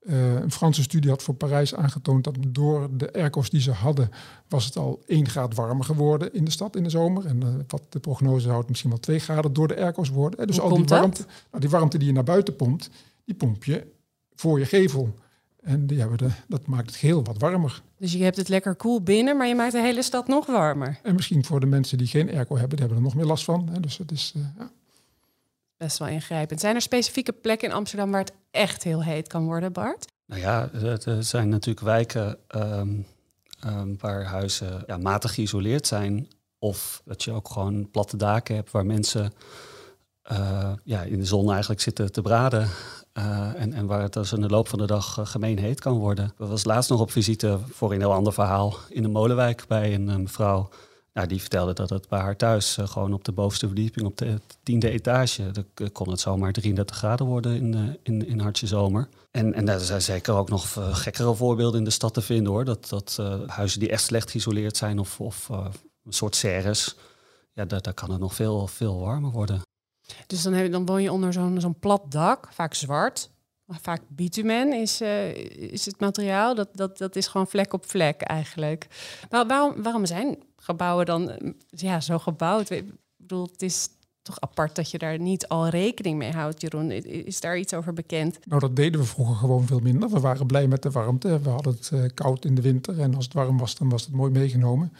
uh, 0.02 0.34
een 0.34 0.50
Franse 0.50 0.82
studie 0.82 1.10
had 1.10 1.22
voor 1.22 1.34
Parijs 1.34 1.74
aangetoond 1.74 2.24
dat 2.24 2.36
door 2.48 2.88
de 2.96 3.12
airco's 3.12 3.50
die 3.50 3.60
ze 3.60 3.70
hadden, 3.70 4.10
was 4.48 4.64
het 4.64 4.76
al 4.76 5.02
1 5.06 5.28
graad 5.28 5.54
warmer 5.54 5.84
geworden 5.84 6.34
in 6.34 6.44
de 6.44 6.50
stad 6.50 6.76
in 6.76 6.82
de 6.82 6.90
zomer. 6.90 7.26
En 7.26 7.40
uh, 7.42 7.48
wat 7.66 7.82
de 7.88 7.98
prognose 7.98 8.48
houdt, 8.48 8.68
misschien 8.68 8.90
wel 8.90 9.00
2 9.00 9.18
graden 9.18 9.52
door 9.52 9.68
de 9.68 9.76
airco's 9.76 10.08
worden. 10.08 10.46
Dus 10.46 10.58
Hoe 10.58 10.70
al 10.70 10.76
die 10.76 10.84
warmte, 10.84 11.24
nou, 11.50 11.60
die 11.60 11.70
warmte 11.70 11.98
die 11.98 12.06
je 12.06 12.14
naar 12.14 12.24
buiten 12.24 12.56
pompt, 12.56 12.90
die 13.24 13.34
pomp 13.34 13.64
je 13.64 13.86
voor 14.34 14.58
je 14.58 14.64
gevel. 14.64 15.14
En 15.62 15.86
die 15.86 16.00
hebben 16.00 16.18
de, 16.18 16.28
dat 16.48 16.66
maakt 16.66 16.86
het 16.86 16.96
geheel 16.96 17.24
wat 17.24 17.38
warmer. 17.38 17.82
Dus 17.98 18.12
je 18.12 18.22
hebt 18.22 18.36
het 18.36 18.48
lekker 18.48 18.74
koel 18.74 19.02
binnen, 19.02 19.36
maar 19.36 19.46
je 19.46 19.54
maakt 19.54 19.72
de 19.72 19.80
hele 19.80 20.02
stad 20.02 20.28
nog 20.28 20.46
warmer. 20.46 21.00
En 21.02 21.14
misschien 21.14 21.44
voor 21.44 21.60
de 21.60 21.66
mensen 21.66 21.98
die 21.98 22.06
geen 22.06 22.30
airco 22.30 22.56
hebben, 22.56 22.76
die 22.76 22.86
hebben 22.86 22.96
er 22.96 23.02
nog 23.02 23.14
meer 23.14 23.24
last 23.24 23.44
van. 23.44 23.68
Hè. 23.72 23.80
Dus 23.80 23.98
het 23.98 24.10
is, 24.10 24.32
uh, 24.36 24.42
ja 24.58 24.70
best 25.78 25.98
wel 25.98 26.08
ingrijpend. 26.08 26.60
Zijn 26.60 26.74
er 26.74 26.80
specifieke 26.80 27.32
plekken 27.32 27.68
in 27.68 27.74
Amsterdam 27.74 28.10
waar 28.10 28.20
het 28.20 28.32
echt 28.50 28.84
heel 28.84 29.02
heet 29.02 29.28
kan 29.28 29.44
worden, 29.44 29.72
Bart? 29.72 30.12
Nou 30.26 30.40
ja, 30.40 30.70
er 31.04 31.22
zijn 31.22 31.48
natuurlijk 31.48 31.86
wijken 31.86 32.38
um, 32.56 33.06
um, 33.66 33.96
waar 34.00 34.24
huizen 34.24 34.82
ja, 34.86 34.96
matig 34.96 35.34
geïsoleerd 35.34 35.86
zijn. 35.86 36.28
Of 36.58 37.02
dat 37.04 37.24
je 37.24 37.32
ook 37.32 37.48
gewoon 37.48 37.90
platte 37.90 38.16
daken 38.16 38.54
hebt 38.54 38.70
waar 38.70 38.86
mensen 38.86 39.32
uh, 40.32 40.72
ja, 40.84 41.02
in 41.02 41.18
de 41.18 41.24
zon 41.24 41.50
eigenlijk 41.50 41.80
zitten 41.80 42.12
te 42.12 42.22
braden. 42.22 42.68
Uh, 43.18 43.60
en, 43.60 43.72
en 43.72 43.86
waar 43.86 44.02
het 44.02 44.12
dus 44.12 44.32
in 44.32 44.40
de 44.40 44.48
loop 44.48 44.68
van 44.68 44.78
de 44.78 44.86
dag 44.86 45.18
uh, 45.18 45.26
gemeen 45.26 45.58
heet 45.58 45.80
kan 45.80 45.98
worden. 45.98 46.24
Ik 46.24 46.46
was 46.46 46.64
laatst 46.64 46.90
nog 46.90 47.00
op 47.00 47.10
visite 47.10 47.58
voor 47.70 47.92
een 47.92 48.00
heel 48.00 48.12
ander 48.12 48.32
verhaal 48.32 48.76
in 48.88 49.04
een 49.04 49.10
molenwijk 49.10 49.64
bij 49.68 49.94
een 49.94 50.22
mevrouw 50.22 50.68
nou, 51.12 51.26
die 51.26 51.40
vertelde 51.40 51.72
dat 51.72 51.90
het 51.90 52.08
bij 52.08 52.18
haar 52.18 52.36
thuis 52.36 52.78
uh, 52.78 52.88
gewoon 52.88 53.12
op 53.12 53.24
de 53.24 53.32
bovenste 53.32 53.66
verdieping, 53.66 54.06
op 54.06 54.16
de 54.16 54.40
tiende 54.62 54.90
etage, 54.90 55.50
kon 55.92 56.10
het 56.10 56.20
zomaar 56.20 56.52
33 56.52 56.96
graden 56.96 57.26
worden 57.26 57.56
in, 57.56 57.76
uh, 57.76 57.94
in, 58.02 58.26
in 58.26 58.40
hartje 58.40 58.66
zomer. 58.66 59.08
En, 59.30 59.54
en 59.54 59.64
daar 59.64 59.80
zijn 59.80 60.02
zeker 60.02 60.34
ook 60.34 60.48
nog 60.48 60.76
uh, 60.76 60.94
gekkere 60.94 61.34
voorbeelden 61.34 61.78
in 61.78 61.84
de 61.84 61.90
stad 61.90 62.14
te 62.14 62.20
vinden 62.20 62.52
hoor. 62.52 62.64
Dat, 62.64 62.88
dat 62.88 63.20
huizen 63.46 63.80
die 63.80 63.90
echt 63.90 64.02
slecht 64.02 64.30
geïsoleerd 64.30 64.76
zijn 64.76 64.98
of, 64.98 65.20
of 65.20 65.48
een 65.48 66.12
soort 66.12 66.36
serres, 66.36 66.96
ja, 67.52 67.64
daar, 67.64 67.94
kan 67.94 68.10
het 68.10 68.20
nog 68.20 68.34
veel, 68.34 68.66
veel 68.66 69.00
warmer 69.00 69.30
worden. 69.30 69.60
Dus 70.26 70.42
dan, 70.42 70.52
heb, 70.52 70.72
dan 70.72 70.86
woon 70.86 71.02
je 71.02 71.12
onder 71.12 71.32
zo'n 71.32 71.60
zo'n 71.60 71.78
plat 71.78 72.10
dak, 72.10 72.48
vaak 72.52 72.74
zwart. 72.74 73.30
Maar 73.68 73.78
vaak 73.82 74.00
bitumen 74.08 74.72
is, 74.72 75.00
is 75.70 75.86
het 75.86 76.00
materiaal. 76.00 76.54
Dat, 76.54 76.68
dat, 76.72 76.98
dat 76.98 77.16
is 77.16 77.26
gewoon 77.26 77.46
vlek 77.46 77.72
op 77.72 77.86
vlek 77.86 78.20
eigenlijk. 78.20 78.86
Maar 79.30 79.46
waarom, 79.46 79.82
waarom 79.82 80.06
zijn 80.06 80.36
gebouwen 80.56 81.06
dan 81.06 81.32
ja, 81.68 82.00
zo 82.00 82.18
gebouwd? 82.18 82.70
Ik 82.70 82.84
bedoel, 83.16 83.48
het 83.52 83.62
is 83.62 83.88
toch 84.22 84.40
apart 84.40 84.76
dat 84.76 84.90
je 84.90 84.98
daar 84.98 85.18
niet 85.18 85.48
al 85.48 85.68
rekening 85.68 86.18
mee 86.18 86.32
houdt, 86.32 86.60
Jeroen. 86.60 86.90
Is 86.90 87.40
daar 87.40 87.58
iets 87.58 87.74
over 87.74 87.92
bekend? 87.92 88.38
Nou, 88.44 88.60
dat 88.60 88.76
deden 88.76 89.00
we 89.00 89.06
vroeger 89.06 89.34
gewoon 89.34 89.66
veel 89.66 89.80
minder. 89.80 90.08
We 90.08 90.20
waren 90.20 90.46
blij 90.46 90.66
met 90.66 90.82
de 90.82 90.90
warmte. 90.90 91.40
We 91.40 91.48
hadden 91.48 91.74
het 91.74 91.90
uh, 91.94 92.04
koud 92.14 92.44
in 92.44 92.54
de 92.54 92.62
winter 92.62 93.00
en 93.00 93.14
als 93.14 93.24
het 93.24 93.34
warm 93.34 93.58
was, 93.58 93.74
dan 93.74 93.88
was 93.88 94.02
het 94.02 94.12
mooi 94.12 94.30
meegenomen. 94.30 94.92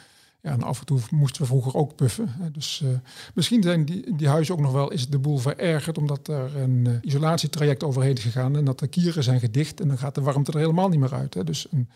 Ja, 0.43 0.51
en 0.51 0.63
af 0.63 0.81
en 0.81 0.87
toe 0.87 1.01
moesten 1.11 1.43
we 1.43 1.49
vroeger 1.49 1.75
ook 1.75 1.95
puffen. 1.95 2.29
Dus 2.53 2.81
uh, 2.85 2.91
misschien 3.35 3.63
zijn 3.63 3.85
die, 3.85 4.17
die 4.17 4.29
huizen 4.29 4.55
ook 4.55 4.61
nog 4.61 4.73
wel 4.73 4.91
is 4.91 5.09
de 5.09 5.19
boel 5.19 5.39
verergerd 5.39 5.99
omdat 5.99 6.29
er 6.29 6.57
een 6.57 6.85
uh, 6.89 6.95
isolatietraject 7.03 7.85
overheen 7.85 8.15
is 8.15 8.23
gegaan 8.23 8.57
en 8.57 8.65
dat 8.65 8.79
de 8.79 8.87
kieren 8.87 9.23
zijn 9.23 9.41
gedicht 9.41 9.81
en 9.81 9.89
dan 9.89 9.99
gaat 9.99 10.15
de 10.15 10.21
warmte 10.21 10.53
er 10.53 10.59
helemaal 10.59 10.89
niet 10.89 11.01
meer 11.01 11.15
uit. 11.15 11.35
Hè. 11.35 11.45
Dus 11.45 11.67
een 11.71 11.89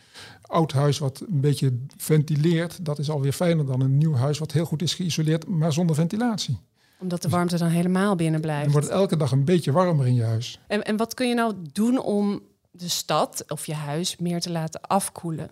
oud 0.43 0.73
huis 0.73 0.99
wat 0.99 1.25
een 1.31 1.41
beetje 1.41 1.79
ventileert, 1.97 2.85
dat 2.85 2.99
is 2.99 3.11
alweer 3.11 3.33
fijner 3.33 3.67
dan 3.67 3.81
een 3.81 3.99
nieuw 3.99 4.15
huis 4.15 4.39
wat 4.39 4.53
heel 4.53 4.65
goed 4.65 4.83
is 4.83 4.95
geïsoleerd, 4.95 5.47
maar 5.47 5.73
zonder 5.73 5.97
ventilatie 5.97 6.59
omdat 7.03 7.23
de 7.23 7.29
warmte 7.29 7.59
dan 7.59 7.69
helemaal 7.69 8.17
binnen 8.17 8.41
blijft. 8.41 8.63
Dan 8.63 8.73
wordt 8.73 8.87
het 8.87 8.97
elke 8.97 9.17
dag 9.17 9.33
een 9.33 9.45
beetje 9.45 9.73
warmer 9.73 10.07
in 10.07 10.15
je 10.15 10.23
huis. 10.23 10.61
En, 10.67 10.83
en 10.83 10.97
wat 10.97 11.15
kun 11.15 11.29
je 11.29 11.35
nou 11.35 11.55
doen 11.73 12.03
om 12.03 12.43
de 12.71 12.89
stad 12.89 13.45
of 13.49 13.67
je 13.67 13.75
huis 13.75 14.17
meer 14.17 14.41
te 14.41 14.51
laten 14.51 14.81
afkoelen? 14.81 15.51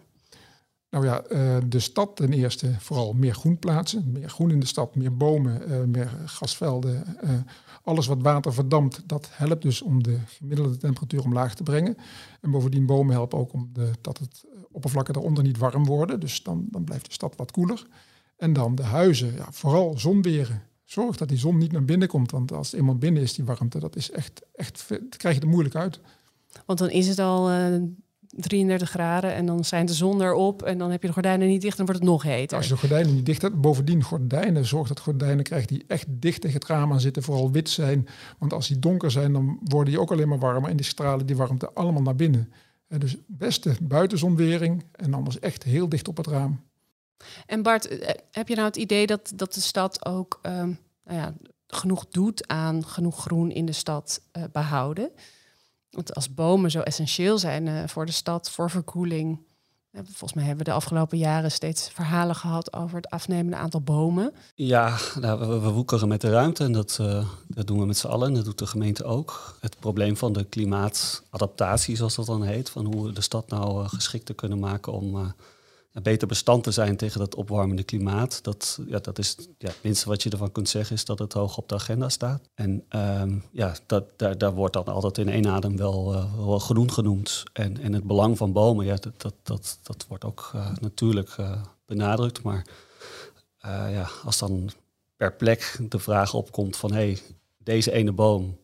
Nou 0.91 1.05
ja, 1.05 1.23
de 1.67 1.81
stad 1.81 2.17
ten 2.17 2.33
eerste 2.33 2.75
vooral 2.79 3.13
meer 3.13 3.35
groen 3.35 3.59
plaatsen. 3.59 4.13
Meer 4.13 4.29
groen 4.29 4.51
in 4.51 4.61
de 4.61 4.67
stad, 4.67 4.95
meer 4.95 5.17
bomen, 5.17 5.91
meer 5.91 6.11
gasvelden. 6.25 7.05
alles 7.83 8.07
wat 8.07 8.23
water 8.23 8.53
verdampt, 8.53 9.03
dat 9.07 9.29
helpt 9.33 9.63
dus 9.63 9.83
om 9.83 10.03
de 10.03 10.19
gemiddelde 10.27 10.77
temperatuur 10.77 11.25
omlaag 11.25 11.55
te 11.55 11.63
brengen. 11.63 11.97
En 12.41 12.51
bovendien 12.51 12.87
bomen 12.87 13.15
helpen 13.15 13.39
ook 13.39 13.53
om 13.53 13.71
de, 13.73 13.91
dat 14.01 14.19
het 14.19 14.45
oppervlakken 14.73 15.15
daaronder 15.15 15.45
niet 15.45 15.59
warm 15.59 15.85
worden. 15.85 16.21
Dus 16.21 16.43
dan, 16.43 16.67
dan 16.71 16.85
blijft 16.85 17.07
de 17.07 17.13
stad 17.13 17.37
wat 17.37 17.51
koeler. 17.51 17.87
En 18.37 18.53
dan 18.53 18.75
de 18.75 18.83
huizen, 18.83 19.35
ja, 19.35 19.47
vooral 19.51 19.99
zonweren. 19.99 20.63
Zorg 20.85 21.17
dat 21.17 21.29
die 21.29 21.39
zon 21.39 21.59
niet 21.59 21.73
naar 21.73 21.85
binnen 21.85 22.09
komt. 22.09 22.31
Want 22.31 22.53
als 22.53 22.73
eenmaal 22.73 22.97
binnen 22.97 23.23
is, 23.23 23.35
die 23.35 23.45
warmte, 23.45 23.79
dat 23.79 23.97
is 23.97 24.11
echt, 24.11 24.43
echt 24.55 24.87
krijg 25.17 25.35
je 25.35 25.41
er 25.41 25.49
moeilijk 25.49 25.75
uit. 25.75 26.01
Want 26.67 26.79
dan 26.79 26.91
is 26.91 27.09
het 27.09 27.19
al 27.19 27.51
33 28.31 28.91
graden 28.91 29.35
en 29.35 29.47
dan 29.47 29.65
zijn 29.65 29.87
de 29.87 29.95
zon 29.95 30.23
erop 30.23 30.63
en 30.63 30.79
dan 30.79 30.91
heb 30.91 31.01
je 31.01 31.07
de 31.07 31.13
gordijnen 31.13 31.49
niet 31.49 31.61
dicht 31.61 31.79
en 31.79 31.85
wordt 31.85 32.01
het 32.01 32.11
nog 32.11 32.23
heter. 32.23 32.57
Als 32.57 32.67
je 32.67 32.73
de 32.73 32.79
gordijnen 32.79 33.15
niet 33.15 33.27
dicht 33.27 33.43
hebt, 33.43 33.61
bovendien 33.61 34.03
gordijnen, 34.03 34.65
zorg 34.65 34.89
dat 34.89 35.01
gordijnen 35.01 35.45
krijgt 35.45 35.69
die 35.69 35.85
echt 35.87 36.07
dicht 36.09 36.41
tegen 36.41 36.59
het 36.59 36.69
raam 36.69 36.93
aan 36.93 37.01
zitten, 37.01 37.23
vooral 37.23 37.51
wit 37.51 37.69
zijn. 37.69 38.09
Want 38.39 38.53
als 38.53 38.69
die 38.69 38.79
donker 38.79 39.11
zijn, 39.11 39.33
dan 39.33 39.59
worden 39.65 39.93
die 39.93 40.03
ook 40.03 40.13
alleen 40.13 40.29
maar 40.29 40.39
warmer 40.39 40.71
en 40.71 40.77
die 40.77 40.87
stralen 40.87 41.27
die 41.27 41.37
warmte 41.37 41.73
allemaal 41.73 42.03
naar 42.03 42.17
binnen. 42.17 42.53
En 42.89 42.99
dus 42.99 43.17
beste 43.27 43.77
buitenzonwering 43.83 44.85
en 44.93 45.15
anders 45.15 45.39
echt 45.39 45.63
heel 45.63 45.89
dicht 45.89 46.09
op 46.09 46.17
het 46.17 46.27
raam. 46.27 46.61
En 47.47 47.63
Bart, 47.63 47.89
eh, 47.89 48.15
heb 48.31 48.49
je 48.49 48.55
nou 48.55 48.67
het 48.67 48.77
idee 48.77 49.07
dat, 49.07 49.33
dat 49.35 49.55
de 49.55 49.61
stad 49.61 50.07
ook 50.07 50.41
um, 50.43 50.79
nou 51.05 51.19
ja, 51.19 51.35
genoeg 51.67 52.07
doet 52.09 52.49
aan 52.49 52.85
genoeg 52.85 53.21
groen 53.21 53.51
in 53.51 53.67
de 53.67 53.73
stad 53.73 54.21
uh, 54.33 54.45
behouden? 54.53 55.11
Want 55.91 56.15
als 56.15 56.35
bomen 56.35 56.71
zo 56.71 56.81
essentieel 56.81 57.39
zijn 57.39 57.67
uh, 57.67 57.83
voor 57.87 58.07
de 58.07 58.13
stad, 58.13 58.51
voor 58.51 58.71
verkoeling. 58.71 59.39
Volgens 59.93 60.33
mij 60.33 60.45
hebben 60.45 60.65
we 60.65 60.71
de 60.71 60.77
afgelopen 60.77 61.19
jaren 61.19 61.51
steeds 61.51 61.89
verhalen 61.89 62.35
gehad 62.35 62.73
over 62.73 62.97
het 62.97 63.11
afnemende 63.11 63.57
aantal 63.57 63.81
bomen. 63.81 64.33
Ja, 64.55 64.97
nou, 65.21 65.61
we, 65.61 65.71
woekeren 65.71 66.09
met 66.09 66.21
de 66.21 66.31
ruimte 66.31 66.65
en 66.65 66.73
dat, 66.73 66.99
uh, 67.01 67.29
dat 67.49 67.67
doen 67.67 67.79
we 67.79 67.87
met 67.87 67.97
z'n 67.97 68.07
allen 68.07 68.29
en 68.29 68.35
dat 68.35 68.45
doet 68.45 68.59
de 68.59 68.67
gemeente 68.67 69.05
ook. 69.05 69.57
Het 69.61 69.79
probleem 69.79 70.17
van 70.17 70.33
de 70.33 70.45
klimaatadaptatie, 70.45 71.97
zoals 71.97 72.15
dat 72.15 72.27
dan 72.27 72.43
heet, 72.43 72.71
van 72.71 72.85
hoe 72.85 73.07
we 73.07 73.13
de 73.13 73.21
stad 73.21 73.49
nou 73.49 73.83
uh, 73.83 73.89
geschikter 73.89 74.35
kunnen 74.35 74.59
maken 74.59 74.93
om 74.93 75.35
beter 75.93 76.29
bestand 76.29 76.65
te 76.65 76.71
zijn 76.71 76.97
tegen 76.97 77.19
dat 77.19 77.35
opwarmende 77.35 77.83
klimaat. 77.83 78.43
Dat, 78.43 78.81
ja, 78.87 78.99
dat 78.99 79.19
is 79.19 79.37
ja, 79.59 79.69
het 79.69 79.83
minste 79.83 80.09
wat 80.09 80.23
je 80.23 80.31
ervan 80.31 80.53
kunt 80.53 80.69
zeggen, 80.69 80.97
is 80.97 81.05
dat 81.05 81.19
het 81.19 81.33
hoog 81.33 81.57
op 81.57 81.69
de 81.69 81.75
agenda 81.75 82.09
staat. 82.09 82.49
En 82.55 82.85
um, 83.21 83.45
ja, 83.53 83.75
dat, 83.87 84.05
daar, 84.17 84.39
daar 84.39 84.55
wordt 84.55 84.75
dan 84.75 84.85
altijd 84.85 85.19
in 85.19 85.29
één 85.29 85.47
adem 85.47 85.77
wel, 85.77 86.15
uh, 86.15 86.47
wel 86.47 86.61
genoemd 86.61 86.93
genoemd. 86.93 87.43
En, 87.53 87.81
en 87.81 87.93
het 87.93 88.05
belang 88.05 88.37
van 88.37 88.53
bomen, 88.53 88.85
ja, 88.85 88.97
dat, 88.97 89.21
dat, 89.21 89.35
dat, 89.43 89.79
dat 89.83 90.07
wordt 90.09 90.25
ook 90.25 90.51
uh, 90.55 90.71
natuurlijk 90.81 91.37
uh, 91.41 91.63
benadrukt. 91.87 92.43
Maar 92.43 92.67
ja, 93.63 94.09
als 94.25 94.39
dan 94.39 94.71
per 95.17 95.33
plek 95.33 95.79
de 95.89 95.99
vraag 95.99 96.35
opkomt 96.35 96.77
van 96.77 96.93
hé, 96.93 96.97
hey, 96.97 97.19
deze 97.59 97.93
ene 97.93 98.13
boom, 98.13 98.59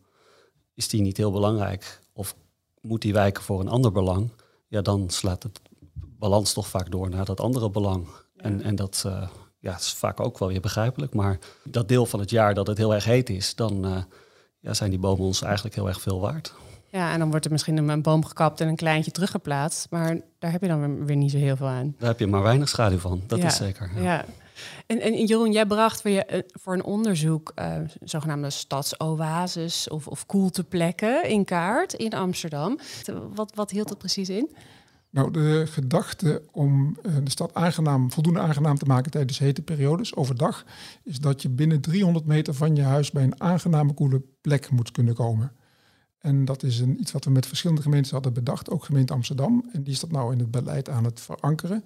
is 0.73 0.87
die 0.87 1.01
niet 1.01 1.17
heel 1.17 1.31
belangrijk? 1.31 1.99
Of 2.13 2.35
moet 2.81 3.01
die 3.01 3.13
wijken 3.13 3.43
voor 3.43 3.59
een 3.59 3.67
ander 3.67 3.91
belang? 3.91 4.31
Ja, 4.67 4.81
dan 4.81 5.09
slaat 5.09 5.43
het 5.43 5.59
balans 6.19 6.53
toch 6.53 6.67
vaak 6.67 6.91
door 6.91 7.09
naar 7.09 7.25
dat 7.25 7.39
andere 7.39 7.69
belang. 7.69 8.07
En, 8.35 8.61
en 8.61 8.75
dat 8.75 9.03
uh, 9.07 9.27
ja, 9.59 9.75
is 9.75 9.93
vaak 9.93 10.19
ook 10.19 10.39
wel 10.39 10.47
weer 10.47 10.61
begrijpelijk. 10.61 11.13
Maar 11.13 11.39
dat 11.63 11.87
deel 11.87 12.05
van 12.05 12.19
het 12.19 12.29
jaar 12.29 12.53
dat 12.53 12.67
het 12.67 12.77
heel 12.77 12.93
erg 12.93 13.05
heet 13.05 13.29
is, 13.29 13.55
dan 13.55 13.85
uh, 13.85 13.97
ja, 14.59 14.73
zijn 14.73 14.89
die 14.89 14.99
bomen 14.99 15.25
ons 15.25 15.41
eigenlijk 15.41 15.75
heel 15.75 15.87
erg 15.87 16.01
veel 16.01 16.19
waard. 16.19 16.53
Ja, 16.89 17.11
en 17.11 17.19
dan 17.19 17.29
wordt 17.29 17.45
er 17.45 17.51
misschien 17.51 17.89
een, 17.89 18.01
boom 18.01 18.25
gekapt 18.25 18.61
en 18.61 18.67
een 18.67 18.75
kleintje 18.75 19.11
teruggeplaatst. 19.11 19.87
Maar 19.89 20.19
daar 20.39 20.51
heb 20.51 20.61
je 20.61 20.67
dan 20.67 21.05
weer, 21.05 21.15
niet 21.15 21.31
zo 21.31 21.37
heel 21.37 21.55
veel 21.55 21.67
aan. 21.67 21.95
Daar 21.99 22.09
heb 22.09 22.19
je 22.19 22.27
maar 22.27 22.41
weinig 22.41 22.69
schaduw 22.69 22.97
van, 22.97 23.21
dat 23.27 23.39
is 23.39 23.55
zeker. 23.55 23.91
Ja. 23.95 24.01
ja. 24.01 24.25
En, 24.85 25.01
en 25.01 25.25
Jeroen, 25.25 25.51
jij 25.51 25.65
bracht 25.65 26.01
voor, 26.01 26.11
je, 26.11 26.25
eh, 26.25 26.41
voor 26.51 26.73
een 26.73 26.83
onderzoek 26.83 27.51
uh, 27.55 27.75
zogenaamde 28.03 28.49
stadsoases 28.49 29.89
of, 29.89 30.07
of 30.07 30.25
koelteplekken 30.25 31.29
in 31.29 31.45
kaart 31.45 31.93
in 31.93 32.13
Amsterdam. 32.13 32.79
Wat, 33.33 33.51
wat 33.55 33.71
hield 33.71 33.87
dat 33.87 33.97
precies 33.97 34.29
in? 34.29 34.55
Nou, 35.09 35.31
de 35.31 35.63
gedachte 35.67 36.41
om 36.51 36.97
uh, 37.05 37.15
de 37.23 37.29
stad 37.29 37.53
aangenaam, 37.53 38.11
voldoende 38.11 38.39
aangenaam 38.39 38.77
te 38.77 38.85
maken 38.85 39.11
tijdens 39.11 39.39
hete 39.39 39.61
periodes 39.61 40.15
overdag, 40.15 40.65
is 41.03 41.19
dat 41.19 41.41
je 41.41 41.49
binnen 41.49 41.81
300 41.81 42.25
meter 42.25 42.53
van 42.53 42.75
je 42.75 42.81
huis 42.81 43.11
bij 43.11 43.23
een 43.23 43.41
aangename 43.41 43.93
koele 43.93 44.21
plek 44.41 44.69
moet 44.69 44.91
kunnen 44.91 45.13
komen. 45.13 45.51
En 46.17 46.45
dat 46.45 46.63
is 46.63 46.79
een, 46.79 46.99
iets 46.99 47.11
wat 47.11 47.25
we 47.25 47.31
met 47.31 47.45
verschillende 47.45 47.81
gemeenten 47.81 48.11
hadden 48.11 48.33
bedacht, 48.33 48.69
ook 48.69 48.83
gemeente 48.83 49.13
Amsterdam. 49.13 49.69
En 49.73 49.83
die 49.83 49.93
is 49.93 49.99
dat 49.99 50.11
nou 50.11 50.33
in 50.33 50.39
het 50.39 50.51
beleid 50.51 50.89
aan 50.89 51.03
het 51.03 51.19
verankeren. 51.19 51.83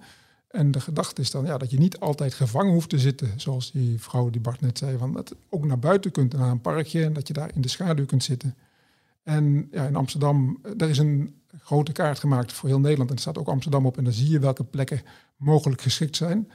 En 0.48 0.70
de 0.70 0.80
gedachte 0.80 1.20
is 1.20 1.30
dan 1.30 1.44
ja, 1.44 1.58
dat 1.58 1.70
je 1.70 1.78
niet 1.78 1.98
altijd 1.98 2.34
gevangen 2.34 2.72
hoeft 2.72 2.88
te 2.88 2.98
zitten, 2.98 3.32
zoals 3.36 3.70
die 3.70 4.00
vrouw 4.00 4.30
die 4.30 4.40
Bart 4.40 4.60
net 4.60 4.78
zei, 4.78 4.98
van 4.98 5.12
dat 5.12 5.34
ook 5.48 5.64
naar 5.64 5.78
buiten 5.78 6.10
kunt, 6.10 6.32
naar 6.32 6.50
een 6.50 6.60
parkje, 6.60 7.04
en 7.04 7.12
dat 7.12 7.26
je 7.28 7.32
daar 7.32 7.50
in 7.54 7.60
de 7.60 7.68
schaduw 7.68 8.06
kunt 8.06 8.24
zitten. 8.24 8.54
En 9.22 9.68
ja, 9.70 9.86
in 9.86 9.96
Amsterdam, 9.96 10.58
eh, 10.62 10.72
er 10.76 10.88
is 10.88 10.98
een 10.98 11.34
grote 11.58 11.92
kaart 11.92 12.18
gemaakt 12.18 12.52
voor 12.52 12.68
heel 12.68 12.80
Nederland. 12.80 13.10
En 13.10 13.16
er 13.16 13.22
staat 13.22 13.38
ook 13.38 13.48
Amsterdam 13.48 13.86
op. 13.86 13.98
En 13.98 14.04
dan 14.04 14.12
zie 14.12 14.30
je 14.30 14.38
welke 14.38 14.64
plekken 14.64 15.02
mogelijk 15.36 15.80
geschikt 15.80 16.16
zijn. 16.16 16.50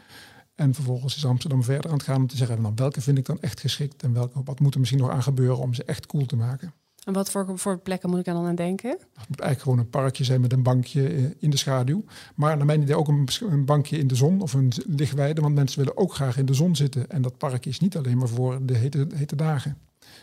En 0.56 0.74
vervolgens 0.74 1.16
is 1.16 1.26
Amsterdam 1.26 1.64
verder 1.64 1.92
aan 1.92 1.98
het 1.98 2.06
gaan 2.06 2.22
om 2.22 2.28
te 2.28 2.38
zeggen, 2.38 2.62
nou, 2.62 2.74
welke 2.76 3.02
vind 3.02 3.18
ik 3.18 3.26
dan 3.26 3.42
echt 3.42 3.60
geschikt 3.60 4.04
en 4.04 4.14
welke, 4.14 4.44
wat 4.44 4.60
moet 4.60 4.74
er 4.74 4.80
misschien 4.80 5.02
nog 5.02 5.10
aan 5.10 5.24
gebeuren 5.24 5.58
om 5.58 5.74
ze 5.74 5.84
echt 5.84 6.06
cool 6.06 6.26
te 6.26 6.36
maken. 6.36 6.74
En 7.04 7.14
wat 7.14 7.32
voor, 7.32 7.60
voor 7.60 7.80
plekken 7.80 8.10
moet 8.10 8.20
ik 8.20 8.26
dan 8.26 8.46
aan 8.46 8.56
denken? 8.56 8.90
Het 8.90 9.30
moet 9.30 9.40
eigenlijk 9.40 9.62
gewoon 9.62 9.80
een 9.80 9.90
parkje 9.90 10.24
zijn 10.24 10.42
met 10.42 10.54
een 10.54 10.64
bankje 10.64 11.08
eh, 11.08 11.24
in 11.40 11.50
de 11.50 11.58
schaduw. 11.58 12.04
Maar 12.36 12.58
naar 12.58 12.66
mijn 12.66 12.82
idee 12.82 12.98
ook 12.98 13.08
een, 13.08 13.28
een 13.50 13.66
bankje 13.66 13.98
in 13.98 14.08
de 14.08 14.16
zon 14.16 14.42
of 14.42 14.54
een 14.54 14.72
lichtweide, 14.88 15.42
want 15.42 15.56
mensen 15.56 15.80
willen 15.80 15.98
ook 15.98 16.14
graag 16.14 16.38
in 16.38 16.46
de 16.46 16.54
zon 16.54 16.76
zitten. 16.76 17.10
En 17.10 17.22
dat 17.22 17.38
parkje 17.38 17.70
is 17.70 17.80
niet 17.80 17.98
alleen 17.98 18.18
maar 18.18 18.28
voor 18.28 18.66
de 18.66 18.76
hete, 18.76 19.08
hete 19.16 19.36
dagen. 19.36 19.78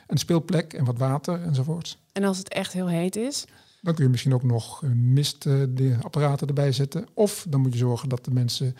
Een 0.06 0.18
speelplek 0.18 0.72
en 0.72 0.84
wat 0.84 0.98
water 0.98 1.42
enzovoort. 1.42 1.98
En 2.12 2.24
als 2.24 2.38
het 2.38 2.48
echt 2.48 2.72
heel 2.72 2.88
heet 2.88 3.16
is? 3.16 3.44
Dan 3.80 3.94
kun 3.94 4.04
je 4.04 4.10
misschien 4.10 4.34
ook 4.34 4.42
nog 4.42 4.82
mistapparaten 4.94 6.46
erbij 6.46 6.72
zetten. 6.72 7.06
Of 7.14 7.46
dan 7.48 7.60
moet 7.60 7.72
je 7.72 7.78
zorgen 7.78 8.08
dat 8.08 8.24
de 8.24 8.30
mensen 8.30 8.76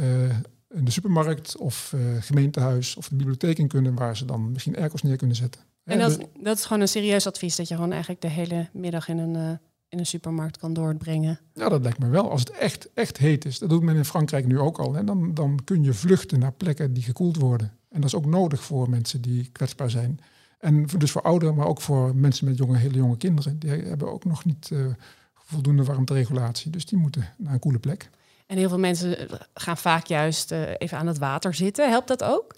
uh, 0.00 0.30
in 0.68 0.84
de 0.84 0.90
supermarkt 0.90 1.56
of 1.56 1.92
uh, 1.94 2.00
gemeentehuis 2.20 2.96
of 2.96 3.08
de 3.08 3.16
bibliotheek 3.16 3.58
in 3.58 3.68
kunnen, 3.68 3.94
waar 3.94 4.16
ze 4.16 4.24
dan 4.24 4.52
misschien 4.52 4.76
airco's 4.76 5.02
neer 5.02 5.16
kunnen 5.16 5.36
zetten. 5.36 5.60
En 5.84 5.98
dat, 5.98 6.18
dat 6.40 6.58
is 6.58 6.64
gewoon 6.64 6.82
een 6.82 6.88
serieus 6.88 7.26
advies, 7.26 7.56
dat 7.56 7.68
je 7.68 7.74
gewoon 7.74 7.90
eigenlijk 7.90 8.20
de 8.20 8.28
hele 8.28 8.68
middag 8.72 9.08
in 9.08 9.18
een, 9.18 9.34
uh, 9.34 9.50
in 9.88 9.98
een 9.98 10.06
supermarkt 10.06 10.58
kan 10.58 10.72
doorbrengen. 10.72 11.40
Ja, 11.54 11.68
dat 11.68 11.82
lijkt 11.82 11.98
me 11.98 12.08
wel. 12.08 12.30
Als 12.30 12.40
het 12.40 12.50
echt, 12.50 12.92
echt 12.94 13.16
heet 13.16 13.44
is, 13.44 13.58
dat 13.58 13.68
doet 13.68 13.82
men 13.82 13.96
in 13.96 14.04
Frankrijk 14.04 14.46
nu 14.46 14.58
ook 14.58 14.78
al. 14.78 14.96
En 14.96 15.06
dan, 15.06 15.34
dan 15.34 15.60
kun 15.64 15.82
je 15.82 15.94
vluchten 15.94 16.38
naar 16.38 16.52
plekken 16.52 16.92
die 16.92 17.02
gekoeld 17.02 17.36
worden. 17.36 17.72
En 17.88 18.00
dat 18.00 18.10
is 18.10 18.16
ook 18.16 18.26
nodig 18.26 18.62
voor 18.62 18.90
mensen 18.90 19.20
die 19.20 19.48
kwetsbaar 19.52 19.90
zijn. 19.90 20.20
En 20.64 20.86
dus 20.98 21.10
voor 21.10 21.22
ouderen, 21.22 21.54
maar 21.54 21.66
ook 21.66 21.80
voor 21.80 22.16
mensen 22.16 22.46
met 22.46 22.56
jonge, 22.56 22.76
hele 22.76 22.96
jonge 22.96 23.16
kinderen. 23.16 23.58
Die 23.58 23.70
hebben 23.70 24.12
ook 24.12 24.24
nog 24.24 24.44
niet 24.44 24.70
uh, 24.72 24.86
voldoende 25.34 25.84
warmteregulatie. 25.84 26.70
Dus 26.70 26.86
die 26.86 26.98
moeten 26.98 27.28
naar 27.38 27.52
een 27.52 27.58
koele 27.58 27.78
plek. 27.78 28.10
En 28.46 28.56
heel 28.56 28.68
veel 28.68 28.78
mensen 28.78 29.28
gaan 29.54 29.76
vaak 29.76 30.06
juist 30.06 30.52
uh, 30.52 30.62
even 30.78 30.98
aan 30.98 31.06
het 31.06 31.18
water 31.18 31.54
zitten. 31.54 31.90
Helpt 31.90 32.08
dat 32.08 32.22
ook? 32.22 32.54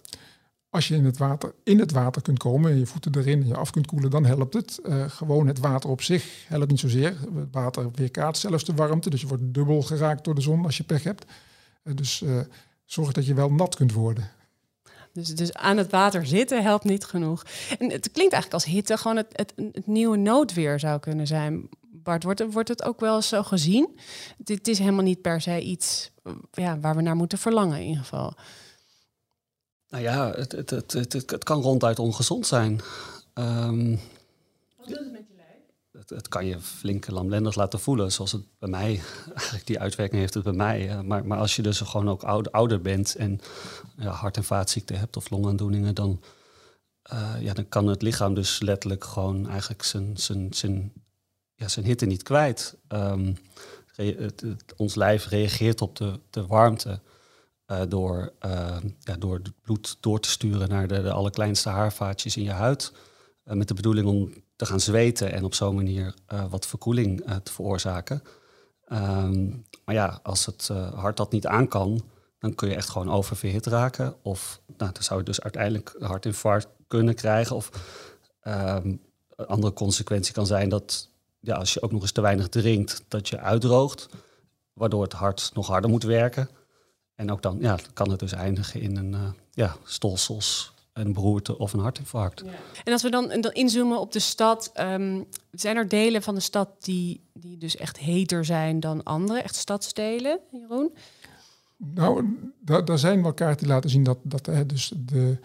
Als 0.70 0.88
je 0.88 0.94
in 0.94 1.04
het 1.04 1.18
water, 1.18 1.54
in 1.64 1.78
het 1.78 1.92
water 1.92 2.22
kunt 2.22 2.38
komen 2.38 2.70
en 2.70 2.78
je 2.78 2.86
voeten 2.86 3.14
erin 3.14 3.40
en 3.40 3.48
je 3.48 3.56
af 3.56 3.70
kunt 3.70 3.86
koelen, 3.86 4.10
dan 4.10 4.24
helpt 4.24 4.54
het. 4.54 4.80
Uh, 4.84 5.04
gewoon 5.08 5.46
het 5.46 5.58
water 5.58 5.90
op 5.90 6.02
zich 6.02 6.44
helpt 6.48 6.70
niet 6.70 6.80
zozeer. 6.80 7.16
Het 7.34 7.48
water 7.50 7.90
weerkaatst 7.94 8.42
zelfs 8.42 8.64
de 8.64 8.74
warmte. 8.74 9.10
Dus 9.10 9.20
je 9.20 9.26
wordt 9.26 9.54
dubbel 9.54 9.82
geraakt 9.82 10.24
door 10.24 10.34
de 10.34 10.40
zon 10.40 10.64
als 10.64 10.76
je 10.76 10.84
pech 10.84 11.02
hebt. 11.02 11.24
dus 11.82 12.24
zorg 12.84 13.12
dat 13.12 13.26
je 13.26 13.34
wel 13.34 13.52
nat 13.52 13.74
kunt 13.74 13.92
worden. 13.92 14.30
Dus, 15.16 15.34
dus 15.34 15.52
aan 15.52 15.76
het 15.76 15.90
water 15.90 16.26
zitten 16.26 16.62
helpt 16.62 16.84
niet 16.84 17.04
genoeg. 17.04 17.42
En 17.78 17.90
het 17.90 18.10
klinkt 18.10 18.32
eigenlijk 18.32 18.52
als 18.52 18.64
hitte 18.64 18.96
gewoon 18.96 19.16
het, 19.16 19.26
het, 19.32 19.52
het 19.72 19.86
nieuwe 19.86 20.16
noodweer 20.16 20.78
zou 20.80 21.00
kunnen 21.00 21.26
zijn. 21.26 21.68
Bart, 21.80 22.22
wordt, 22.22 22.52
wordt 22.52 22.68
het 22.68 22.82
ook 22.82 23.00
wel 23.00 23.22
zo 23.22 23.42
gezien? 23.42 23.98
Dit 24.36 24.68
is 24.68 24.78
helemaal 24.78 25.04
niet 25.04 25.20
per 25.20 25.40
se 25.40 25.60
iets 25.60 26.10
ja, 26.50 26.78
waar 26.78 26.96
we 26.96 27.02
naar 27.02 27.16
moeten 27.16 27.38
verlangen 27.38 27.78
in 27.78 27.86
ieder 27.86 28.02
geval. 28.02 28.34
Nou 29.88 30.02
ja, 30.02 30.30
het, 30.30 30.52
het, 30.52 30.70
het, 30.70 30.92
het, 30.92 31.12
het 31.12 31.44
kan 31.44 31.62
ronduit 31.62 31.98
ongezond 31.98 32.46
zijn. 32.46 32.80
Um, 33.34 34.00
Wat 34.76 34.88
doet 34.88 34.98
het 34.98 35.12
met 35.12 35.24
je 35.28 35.34
het, 36.06 36.28
kan 36.28 36.46
je 36.46 36.60
flink 36.60 37.10
lamlendig 37.10 37.54
laten 37.54 37.80
voelen, 37.80 38.12
zoals 38.12 38.32
het 38.32 38.42
bij 38.58 38.68
mij, 38.68 39.00
eigenlijk 39.34 39.66
die 39.66 39.80
uitwerking 39.80 40.20
heeft 40.20 40.34
het 40.34 40.42
bij 40.42 40.52
mij. 40.52 41.02
maar, 41.02 41.26
maar 41.26 41.38
als 41.38 41.56
je 41.56 41.62
dus 41.62 41.80
gewoon 41.80 42.08
ook 42.08 42.22
ouder, 42.50 42.80
bent 42.80 43.14
en 43.14 43.40
ja, 43.96 44.10
hart- 44.10 44.36
en 44.36 44.44
vaatziekten 44.44 44.98
hebt 44.98 45.16
of 45.16 45.30
longaandoeningen, 45.30 45.94
dan, 45.94 46.22
uh, 47.12 47.34
ja, 47.40 47.52
dan 47.52 47.68
kan 47.68 47.86
het 47.86 48.02
lichaam 48.02 48.34
dus 48.34 48.60
letterlijk 48.60 49.04
gewoon 49.04 49.48
eigenlijk 49.48 49.82
zijn, 49.82 50.16
zijn, 50.16 50.54
zijn, 50.54 50.92
ja, 51.54 51.68
zijn 51.68 51.84
hitte 51.84 52.06
niet 52.06 52.22
kwijt. 52.22 52.76
Het, 53.94 54.44
ons 54.76 54.94
lijf 54.94 55.28
reageert 55.28 55.80
op 55.80 55.96
de, 55.96 56.20
de 56.30 56.46
warmte. 56.46 57.00
Uh, 57.72 57.80
door, 57.88 58.32
ja, 59.00 59.16
door 59.18 59.34
het 59.34 59.52
bloed 59.62 59.96
door 60.00 60.20
te 60.20 60.30
sturen 60.30 60.68
naar 60.68 60.88
de, 60.88 61.02
de 61.02 61.12
allerkleinste 61.12 61.68
haarvaatjes 61.68 62.36
in 62.36 62.42
je 62.42 62.50
huid. 62.50 62.92
met 63.42 63.68
de 63.68 63.74
bedoeling 63.74 64.06
om 64.06 64.32
te 64.56 64.66
gaan 64.66 64.80
zweten 64.80 65.32
en 65.32 65.44
op 65.44 65.54
zo'n 65.54 65.74
manier 65.74 66.14
uh, 66.32 66.44
wat 66.50 66.66
verkoeling 66.66 67.28
uh, 67.28 67.36
te 67.36 67.52
veroorzaken. 67.52 68.22
Um, 68.92 69.64
maar 69.84 69.94
ja, 69.94 70.20
als 70.22 70.46
het 70.46 70.68
uh, 70.72 70.92
hart 70.92 71.16
dat 71.16 71.32
niet 71.32 71.46
aan 71.46 71.68
kan, 71.68 72.04
dan 72.38 72.54
kun 72.54 72.68
je 72.68 72.74
echt 72.74 72.88
gewoon 72.88 73.10
oververhit 73.10 73.66
raken. 73.66 74.14
Of 74.22 74.60
nou, 74.76 74.92
dan 74.92 75.02
zou 75.02 75.18
je 75.18 75.24
dus 75.24 75.40
uiteindelijk 75.40 75.94
een 75.98 76.06
hartinfarct 76.06 76.68
kunnen 76.86 77.14
krijgen. 77.14 77.56
Of 77.56 77.70
um, 78.42 79.00
een 79.36 79.46
andere 79.46 79.72
consequentie 79.72 80.34
kan 80.34 80.46
zijn 80.46 80.68
dat 80.68 81.10
ja, 81.40 81.54
als 81.54 81.74
je 81.74 81.82
ook 81.82 81.92
nog 81.92 82.02
eens 82.02 82.12
te 82.12 82.20
weinig 82.20 82.48
drinkt, 82.48 83.04
dat 83.08 83.28
je 83.28 83.38
uitdroogt. 83.38 84.08
Waardoor 84.72 85.02
het 85.02 85.12
hart 85.12 85.50
nog 85.54 85.66
harder 85.66 85.90
moet 85.90 86.02
werken. 86.02 86.48
En 87.14 87.30
ook 87.30 87.42
dan 87.42 87.58
ja, 87.60 87.78
kan 87.92 88.10
het 88.10 88.18
dus 88.18 88.32
eindigen 88.32 88.80
in 88.80 88.96
een 88.96 89.34
ja, 89.50 89.76
stolsels, 89.84 90.72
een 90.96 91.12
beroerte 91.12 91.58
of 91.58 91.72
een 91.72 91.80
hartinfarct. 91.80 92.42
Ja. 92.44 92.50
En 92.84 92.92
als 92.92 93.02
we 93.02 93.10
dan, 93.10 93.40
dan 93.40 93.52
inzoomen 93.52 94.00
op 94.00 94.12
de 94.12 94.18
stad, 94.18 94.72
um, 94.80 95.24
zijn 95.50 95.76
er 95.76 95.88
delen 95.88 96.22
van 96.22 96.34
de 96.34 96.40
stad 96.40 96.68
die, 96.80 97.20
die 97.32 97.58
dus 97.58 97.76
echt 97.76 97.98
heter 97.98 98.44
zijn 98.44 98.80
dan 98.80 99.02
andere, 99.02 99.40
echt 99.40 99.54
stadsdelen, 99.54 100.40
Jeroen? 100.50 100.92
Nou, 101.76 102.36
daar 102.84 102.98
zijn 102.98 103.22
wel 103.22 103.34
kaarten 103.34 103.64
die 103.64 103.74
laten 103.74 103.90
zien 103.90 104.02
dat, 104.02 104.18
dat 104.22 104.46
hè, 104.46 104.66
dus 104.66 104.92
de 104.96 105.38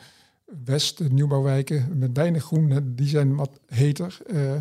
West, 0.66 0.98
de 0.98 1.10
nieuwbouwwijken 1.10 1.98
met 1.98 2.18
weinig 2.18 2.44
groen, 2.44 2.94
die 2.96 3.08
zijn 3.08 3.36
wat 3.36 3.60
heter. 3.66 4.18
Uh, 4.28 4.52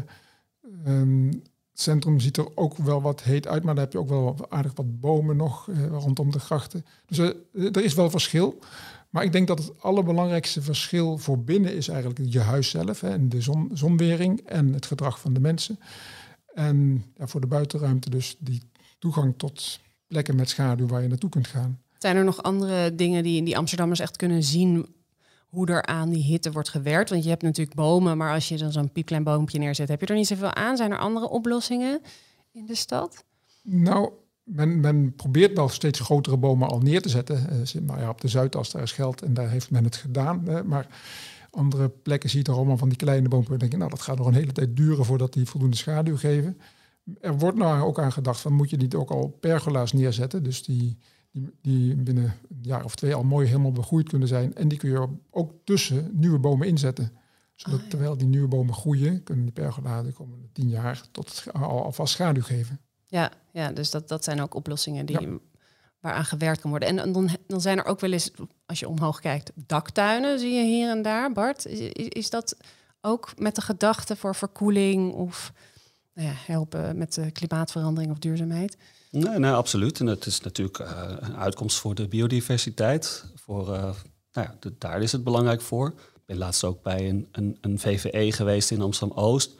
um, 0.87 1.26
het 1.70 1.80
centrum 1.80 2.20
ziet 2.20 2.37
er 2.37 2.56
ook 2.56 2.76
wel 2.76 3.02
wat 3.02 3.23
heet 3.23 3.47
uit, 3.47 3.62
maar 3.62 3.75
daar 3.75 3.85
heb 3.85 3.92
je 3.92 3.99
ook 3.99 4.09
wel 4.09 4.37
aardig 4.49 4.73
wat 4.75 5.00
bomen 5.00 5.37
nog 5.37 5.66
uh, 5.66 5.87
rondom 5.87 6.30
de 6.30 6.38
grachten. 6.38 6.85
Dus 7.06 7.18
uh, 7.18 7.35
er 7.52 7.85
is 7.85 7.94
wel 7.94 8.11
verschil. 8.11 8.59
Maar 9.11 9.25
ik 9.25 9.33
denk 9.33 9.47
dat 9.47 9.59
het 9.59 9.83
allerbelangrijkste 9.83 10.62
verschil 10.62 11.19
voor 11.19 11.38
binnen 11.38 11.76
is 11.76 11.88
eigenlijk 11.88 12.21
je 12.25 12.40
huis 12.40 12.71
zelf 12.71 13.00
hè, 13.00 13.09
en 13.09 13.29
de 13.29 13.40
zon, 13.40 13.71
zonwering 13.73 14.40
en 14.40 14.73
het 14.73 14.87
gedrag 14.87 15.21
van 15.21 15.33
de 15.33 15.40
mensen. 15.40 15.79
En 16.55 17.05
ja, 17.19 17.26
voor 17.26 17.40
de 17.40 17.47
buitenruimte 17.47 18.11
dus 18.11 18.37
die 18.38 18.62
toegang 18.99 19.35
tot 19.37 19.81
plekken 20.07 20.37
met 20.37 20.49
schaduw 20.49 20.87
waar 20.87 21.02
je 21.02 21.09
naartoe 21.09 21.31
kunt 21.31 21.47
gaan. 21.47 21.81
Zijn 21.99 22.17
er 22.17 22.25
nog 22.25 22.43
andere 22.43 22.95
dingen 22.95 23.23
die, 23.23 23.43
die 23.43 23.57
Amsterdammers 23.57 24.00
echt 24.00 24.17
kunnen 24.17 24.43
zien 24.43 24.87
hoe 25.47 25.67
er 25.67 25.87
aan 25.87 26.11
die 26.11 26.23
hitte 26.23 26.52
wordt 26.52 26.69
gewerkt? 26.69 27.11
Want 27.11 27.23
je 27.23 27.29
hebt 27.29 27.43
natuurlijk 27.43 27.76
bomen, 27.76 28.17
maar 28.17 28.33
als 28.33 28.49
je 28.49 28.57
dan 28.57 28.73
zo'n 28.73 28.93
piepklein 28.93 29.25
boompje 29.25 29.59
neerzet, 29.59 29.88
heb 29.88 30.00
je 30.00 30.07
er 30.07 30.14
niet 30.14 30.26
zoveel 30.26 30.55
aan. 30.55 30.76
Zijn 30.76 30.90
er 30.90 30.99
andere 30.99 31.29
oplossingen 31.29 32.00
in 32.52 32.67
de 32.67 32.75
stad? 32.75 33.25
Nou, 33.62 34.11
men, 34.52 34.80
men 34.80 35.14
probeert 35.14 35.57
wel 35.57 35.69
steeds 35.69 36.00
grotere 36.00 36.37
bomen 36.37 36.69
al 36.69 36.78
neer 36.78 37.02
te 37.02 37.09
zetten. 37.09 37.47
Uh, 37.75 37.83
maar 37.87 38.00
ja, 38.00 38.09
op 38.09 38.21
de 38.21 38.28
Zuidas, 38.28 38.71
daar 38.71 38.83
is 38.83 38.92
geld 38.92 39.23
en 39.23 39.35
daar 39.35 39.50
heeft 39.50 39.71
men 39.71 39.85
het 39.85 39.97
gedaan. 39.97 40.42
Maar 40.66 40.87
andere 41.50 41.88
plekken 41.88 42.30
ziet 42.30 42.49
er 42.49 42.54
allemaal 42.54 42.76
van 42.76 42.88
die 42.88 42.99
kleine 42.99 43.28
bomen. 43.28 43.59
denk 43.59 43.73
je, 43.73 43.78
nou, 43.78 43.90
dat 43.90 44.02
gaat 44.02 44.19
nog 44.19 44.26
een 44.26 44.35
hele 44.35 44.52
tijd 44.52 44.76
duren 44.76 45.04
voordat 45.04 45.33
die 45.33 45.47
voldoende 45.47 45.76
schaduw 45.76 46.16
geven. 46.16 46.59
Er 47.21 47.38
wordt 47.38 47.59
nou 47.59 47.83
ook 47.83 47.99
aan 47.99 48.12
gedacht 48.12 48.40
van, 48.40 48.52
moet 48.52 48.71
je 48.71 48.76
niet 48.76 48.95
ook 48.95 49.11
al 49.11 49.28
pergola's 49.40 49.92
neerzetten? 49.92 50.42
Dus 50.42 50.62
die, 50.62 50.99
die, 51.30 51.50
die 51.62 51.97
binnen 51.97 52.25
een 52.25 52.59
jaar 52.62 52.85
of 52.85 52.95
twee 52.95 53.14
al 53.14 53.25
mooi 53.25 53.47
helemaal 53.47 53.73
begroeid 53.73 54.09
kunnen 54.09 54.28
zijn. 54.28 54.54
En 54.54 54.69
die 54.69 54.78
kun 54.78 54.90
je 54.90 55.09
ook 55.30 55.52
tussen 55.64 56.11
nieuwe 56.12 56.38
bomen 56.38 56.69
inzetten. 56.69 57.12
Zodat 57.54 57.80
ah, 57.80 57.87
terwijl 57.88 58.16
die 58.16 58.26
nieuwe 58.26 58.49
bomen 58.49 58.75
groeien, 58.75 59.23
kunnen 59.23 59.45
die 59.45 59.52
pergola's 59.52 60.07
de 60.07 60.12
komende 60.12 60.49
tien 60.52 60.69
jaar 60.69 61.02
tot 61.11 61.45
al, 61.52 61.85
alvast 61.85 62.12
schaduw 62.12 62.42
geven. 62.42 62.80
Ja, 63.11 63.31
ja 63.52 63.73
dus 63.73 63.90
dat, 63.90 64.09
dat 64.09 64.25
zijn 64.25 64.43
ook 64.43 64.55
oplossingen 64.55 65.07
die, 65.07 65.40
waaraan 66.00 66.25
gewerkt 66.25 66.61
kan 66.61 66.71
worden. 66.71 66.88
En 66.88 67.12
dan, 67.12 67.31
dan 67.47 67.61
zijn 67.61 67.79
er 67.79 67.85
ook 67.85 68.00
wel 68.00 68.12
eens, 68.12 68.31
als 68.67 68.81
je 68.81 68.88
omhoog 68.88 69.21
kijkt, 69.21 69.50
daktuinen 69.55 70.38
zie 70.38 70.52
je 70.52 70.64
hier 70.64 70.90
en 70.90 71.02
daar. 71.02 71.33
Bart, 71.33 71.67
is, 71.67 71.79
is 71.93 72.31
dat 72.31 72.57
ook 73.00 73.33
met 73.37 73.55
de 73.55 73.61
gedachte 73.61 74.17
voor 74.17 74.35
verkoeling 74.35 75.12
of 75.12 75.52
nou 76.14 76.29
ja, 76.29 76.35
helpen 76.37 76.99
met 76.99 77.14
de 77.14 77.31
klimaatverandering 77.31 78.12
of 78.12 78.19
duurzaamheid? 78.19 78.76
Nee, 79.11 79.38
nee, 79.38 79.50
absoluut. 79.50 80.00
En 80.00 80.07
het 80.07 80.26
is 80.26 80.40
natuurlijk 80.40 80.79
uh, 80.79 81.12
een 81.21 81.37
uitkomst 81.37 81.79
voor 81.79 81.95
de 81.95 82.09
biodiversiteit. 82.09 83.25
Voor, 83.35 83.69
uh, 83.69 83.83
nou 84.33 84.49
ja, 84.49 84.57
de, 84.61 84.75
daar 84.79 85.02
is 85.02 85.12
het 85.12 85.25
belangrijk 85.25 85.61
voor. 85.61 85.88
Ik 85.88 86.26
ben 86.26 86.37
laatst 86.37 86.64
ook 86.64 86.83
bij 86.83 87.09
een, 87.09 87.29
een, 87.33 87.59
een 87.61 87.79
VVE 87.79 88.33
geweest 88.33 88.71
in 88.71 88.81
Amsterdam-Oost 88.81 89.60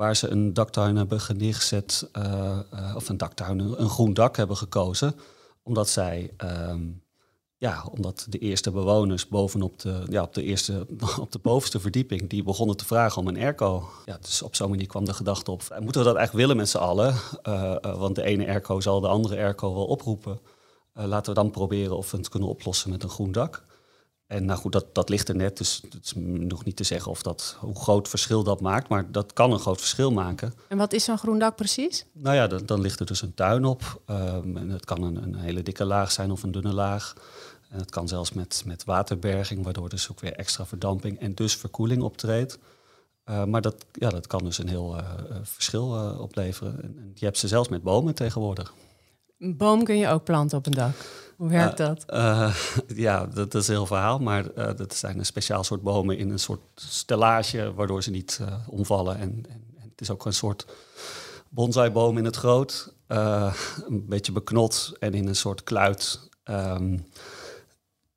waar 0.00 0.16
ze 0.16 0.28
een 0.28 0.54
daktuin 0.54 0.96
hebben 0.96 1.20
neergezet, 1.36 2.08
uh, 2.18 2.58
of 2.96 3.08
een 3.08 3.16
daktuin, 3.16 3.60
een 3.60 3.88
groen 3.88 4.14
dak 4.14 4.36
hebben 4.36 4.56
gekozen, 4.56 5.14
omdat 5.62 5.88
zij, 5.88 6.30
ehm, 6.36 6.82
ja, 7.56 7.84
omdat 7.90 8.26
de 8.28 8.38
eerste 8.38 8.70
bewoners 8.70 9.28
bovenop 9.28 9.78
de, 9.78 10.02
ja, 10.08 10.22
op 10.22 10.34
de 10.34 10.42
eerste, 10.42 10.86
op 11.20 11.32
de 11.32 11.38
bovenste 11.38 11.80
verdieping, 11.80 12.28
die 12.28 12.42
begonnen 12.42 12.76
te 12.76 12.84
vragen 12.84 13.22
om 13.22 13.28
een 13.28 13.36
airco. 13.36 13.88
Ja, 14.04 14.18
dus 14.20 14.42
op 14.42 14.54
zo'n 14.54 14.70
manier 14.70 14.86
kwam 14.86 15.04
de 15.04 15.14
gedachte 15.14 15.50
op, 15.50 15.62
moeten 15.80 16.00
we 16.00 16.06
dat 16.06 16.16
eigenlijk 16.16 16.32
willen 16.32 16.56
met 16.56 16.68
z'n 16.68 16.78
allen? 16.78 17.14
Want 17.98 18.14
de 18.14 18.22
ene 18.22 18.46
airco 18.46 18.80
zal 18.80 19.00
de 19.00 19.08
andere 19.08 19.36
airco 19.36 19.74
wel 19.74 19.86
oproepen. 19.86 20.40
laten 20.92 21.34
we 21.34 21.40
dan 21.40 21.50
proberen 21.50 21.96
of 21.96 22.10
we 22.10 22.16
het 22.16 22.28
kunnen 22.28 22.48
oplossen 22.48 22.90
met 22.90 23.02
een 23.02 23.08
groen 23.08 23.32
dak. 23.32 23.62
En 24.30 24.44
nou 24.44 24.58
goed, 24.58 24.72
dat, 24.72 24.94
dat 24.94 25.08
ligt 25.08 25.28
er 25.28 25.36
net, 25.36 25.56
dus 25.56 25.82
het 25.90 26.04
is 26.04 26.12
nog 26.16 26.64
niet 26.64 26.76
te 26.76 26.84
zeggen 26.84 27.10
of 27.10 27.22
dat, 27.22 27.56
hoe 27.58 27.74
groot 27.74 28.08
verschil 28.08 28.42
dat 28.42 28.60
maakt, 28.60 28.88
maar 28.88 29.12
dat 29.12 29.32
kan 29.32 29.52
een 29.52 29.58
groot 29.58 29.78
verschil 29.78 30.10
maken. 30.10 30.54
En 30.68 30.78
wat 30.78 30.92
is 30.92 31.04
zo'n 31.04 31.18
groen 31.18 31.38
dak 31.38 31.56
precies? 31.56 32.04
Nou 32.12 32.36
ja, 32.36 32.46
dan, 32.46 32.66
dan 32.66 32.80
ligt 32.80 33.00
er 33.00 33.06
dus 33.06 33.22
een 33.22 33.34
tuin 33.34 33.64
op. 33.64 34.00
Um, 34.10 34.56
en 34.56 34.68
het 34.68 34.84
kan 34.84 35.02
een, 35.02 35.22
een, 35.22 35.34
hele 35.34 35.62
dikke 35.62 35.84
laag 35.84 36.12
zijn 36.12 36.30
of 36.30 36.42
een 36.42 36.52
dunne 36.52 36.72
laag. 36.72 37.14
En 37.68 37.78
het 37.78 37.90
kan 37.90 38.08
zelfs 38.08 38.32
met, 38.32 38.62
met 38.66 38.84
waterberging, 38.84 39.64
waardoor 39.64 39.88
dus 39.88 40.10
ook 40.10 40.20
weer 40.20 40.32
extra 40.32 40.66
verdamping 40.66 41.20
en 41.20 41.34
dus 41.34 41.56
verkoeling 41.56 42.02
optreedt. 42.02 42.58
Uh, 43.30 43.44
maar 43.44 43.60
dat, 43.60 43.84
ja, 43.92 44.08
dat 44.08 44.26
kan 44.26 44.44
dus 44.44 44.58
een 44.58 44.68
heel 44.68 44.96
uh, 44.96 45.08
verschil 45.42 45.94
uh, 45.94 46.20
opleveren. 46.20 46.82
En 46.82 47.12
je 47.14 47.24
hebt 47.24 47.38
ze 47.38 47.48
zelfs 47.48 47.68
met 47.68 47.82
bomen 47.82 48.14
tegenwoordig. 48.14 48.74
Een 49.40 49.56
boom 49.56 49.84
kun 49.84 49.96
je 49.96 50.08
ook 50.08 50.24
planten 50.24 50.58
op 50.58 50.66
een 50.66 50.72
dak. 50.72 50.94
Hoe 51.36 51.48
werkt 51.48 51.76
dat? 51.76 52.04
Uh, 52.08 52.56
ja, 53.06 53.26
dat, 53.26 53.54
is 53.54 53.68
een 53.68 53.74
heel 53.74 53.86
verhaal. 53.86 54.18
Maar 54.18 54.44
uh, 54.56 54.70
dat 54.76 54.94
zijn 54.94 55.18
een 55.18 55.26
speciaal 55.26 55.64
soort 55.64 55.82
bomen 55.82 56.18
in 56.18 56.30
een 56.30 56.38
soort 56.38 56.60
stellage, 56.74 57.74
waardoor 57.74 58.02
ze 58.02 58.10
niet 58.10 58.40
omvallen. 58.66 59.16
En, 59.16 59.44
en, 59.48 59.64
en, 59.78 59.88
het 59.90 60.00
is 60.00 60.10
ook 60.10 60.24
een 60.24 60.32
soort 60.32 60.66
bonsaiboom 61.48 62.18
in 62.18 62.24
het 62.24 62.36
groot. 62.36 62.94
een 63.06 64.06
beetje 64.08 64.32
beknot 64.32 64.92
en 64.98 65.14
in 65.14 65.28
een 65.28 65.36
soort 65.36 65.62
kluit. 65.62 66.28
Um, 66.44 67.06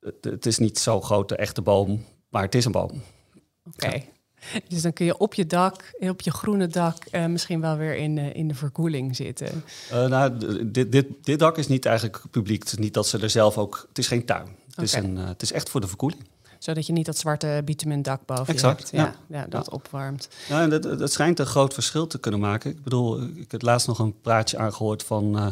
het, 0.00 0.24
het, 0.24 0.46
is 0.46 0.58
niet 0.58 0.78
zo 0.78 1.00
groot, 1.00 1.28
de 1.28 1.36
echte 1.36 1.62
boom, 1.62 2.04
maar 2.28 2.42
het 2.42 2.54
is 2.54 2.64
een 2.64 2.72
boom. 2.72 3.02
Oké. 3.66 4.02
Dus 4.68 4.82
dan 4.82 4.92
kun 4.92 5.06
je 5.06 5.18
op 5.18 5.34
je 5.34 5.46
dak, 5.46 5.94
op 5.98 6.20
je 6.20 6.30
groene 6.30 6.66
dak, 6.66 6.96
uh, 7.12 7.26
misschien 7.26 7.60
wel 7.60 7.76
weer 7.76 7.96
in, 7.96 8.16
uh, 8.16 8.34
in 8.34 8.48
de 8.48 8.54
verkoeling 8.54 9.16
zitten. 9.16 9.64
Uh, 9.92 10.06
nou, 10.06 10.32
dit, 10.66 10.92
dit, 10.92 11.06
dit 11.22 11.38
dak 11.38 11.58
is 11.58 11.68
niet 11.68 11.86
eigenlijk 11.86 12.22
publiek. 12.30 12.62
Het 12.62 12.72
is 12.72 12.78
niet 12.78 12.94
dat 12.94 13.06
ze 13.06 13.18
er 13.18 13.30
zelf 13.30 13.58
ook. 13.58 13.84
Het 13.88 13.98
is 13.98 14.06
geen 14.06 14.24
tuin. 14.24 14.46
Het, 14.46 14.72
okay. 14.72 14.84
is, 14.84 14.94
een, 14.94 15.16
het 15.16 15.42
is 15.42 15.52
echt 15.52 15.68
voor 15.68 15.80
de 15.80 15.88
verkoeling 15.88 16.22
zodat 16.64 16.86
je 16.86 16.92
niet 16.92 17.06
dat 17.06 17.18
zwarte 17.18 17.62
bitumen 17.64 18.02
dak 18.02 18.26
boven 18.26 18.46
exact, 18.46 18.90
hebt. 18.90 18.90
Ja, 18.90 19.14
ja, 19.38 19.46
dat 19.48 19.70
opwarmt. 19.70 20.28
Ja, 20.48 20.62
en 20.62 20.70
dat, 20.70 20.82
dat 20.82 21.12
schijnt 21.12 21.38
een 21.38 21.46
groot 21.46 21.74
verschil 21.74 22.06
te 22.06 22.18
kunnen 22.18 22.40
maken. 22.40 22.70
Ik 22.70 22.82
bedoel, 22.82 23.22
ik 23.22 23.50
heb 23.50 23.62
laatst 23.62 23.86
nog 23.86 23.98
een 23.98 24.20
praatje 24.20 24.58
aangehoord 24.58 25.02
van 25.02 25.36
uh, 25.36 25.46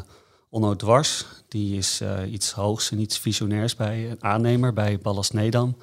Onno 0.49 0.77
Dwars. 0.77 1.27
Die 1.49 1.77
is 1.77 2.01
uh, 2.03 2.33
iets 2.33 2.53
hoogs 2.53 2.91
en 2.91 2.99
iets 2.99 3.19
visionairs 3.19 3.77
bij 3.77 4.11
een 4.11 4.23
aannemer 4.25 4.73
bij 4.73 4.99
Ballast 4.99 5.33
Nedam. 5.33 5.77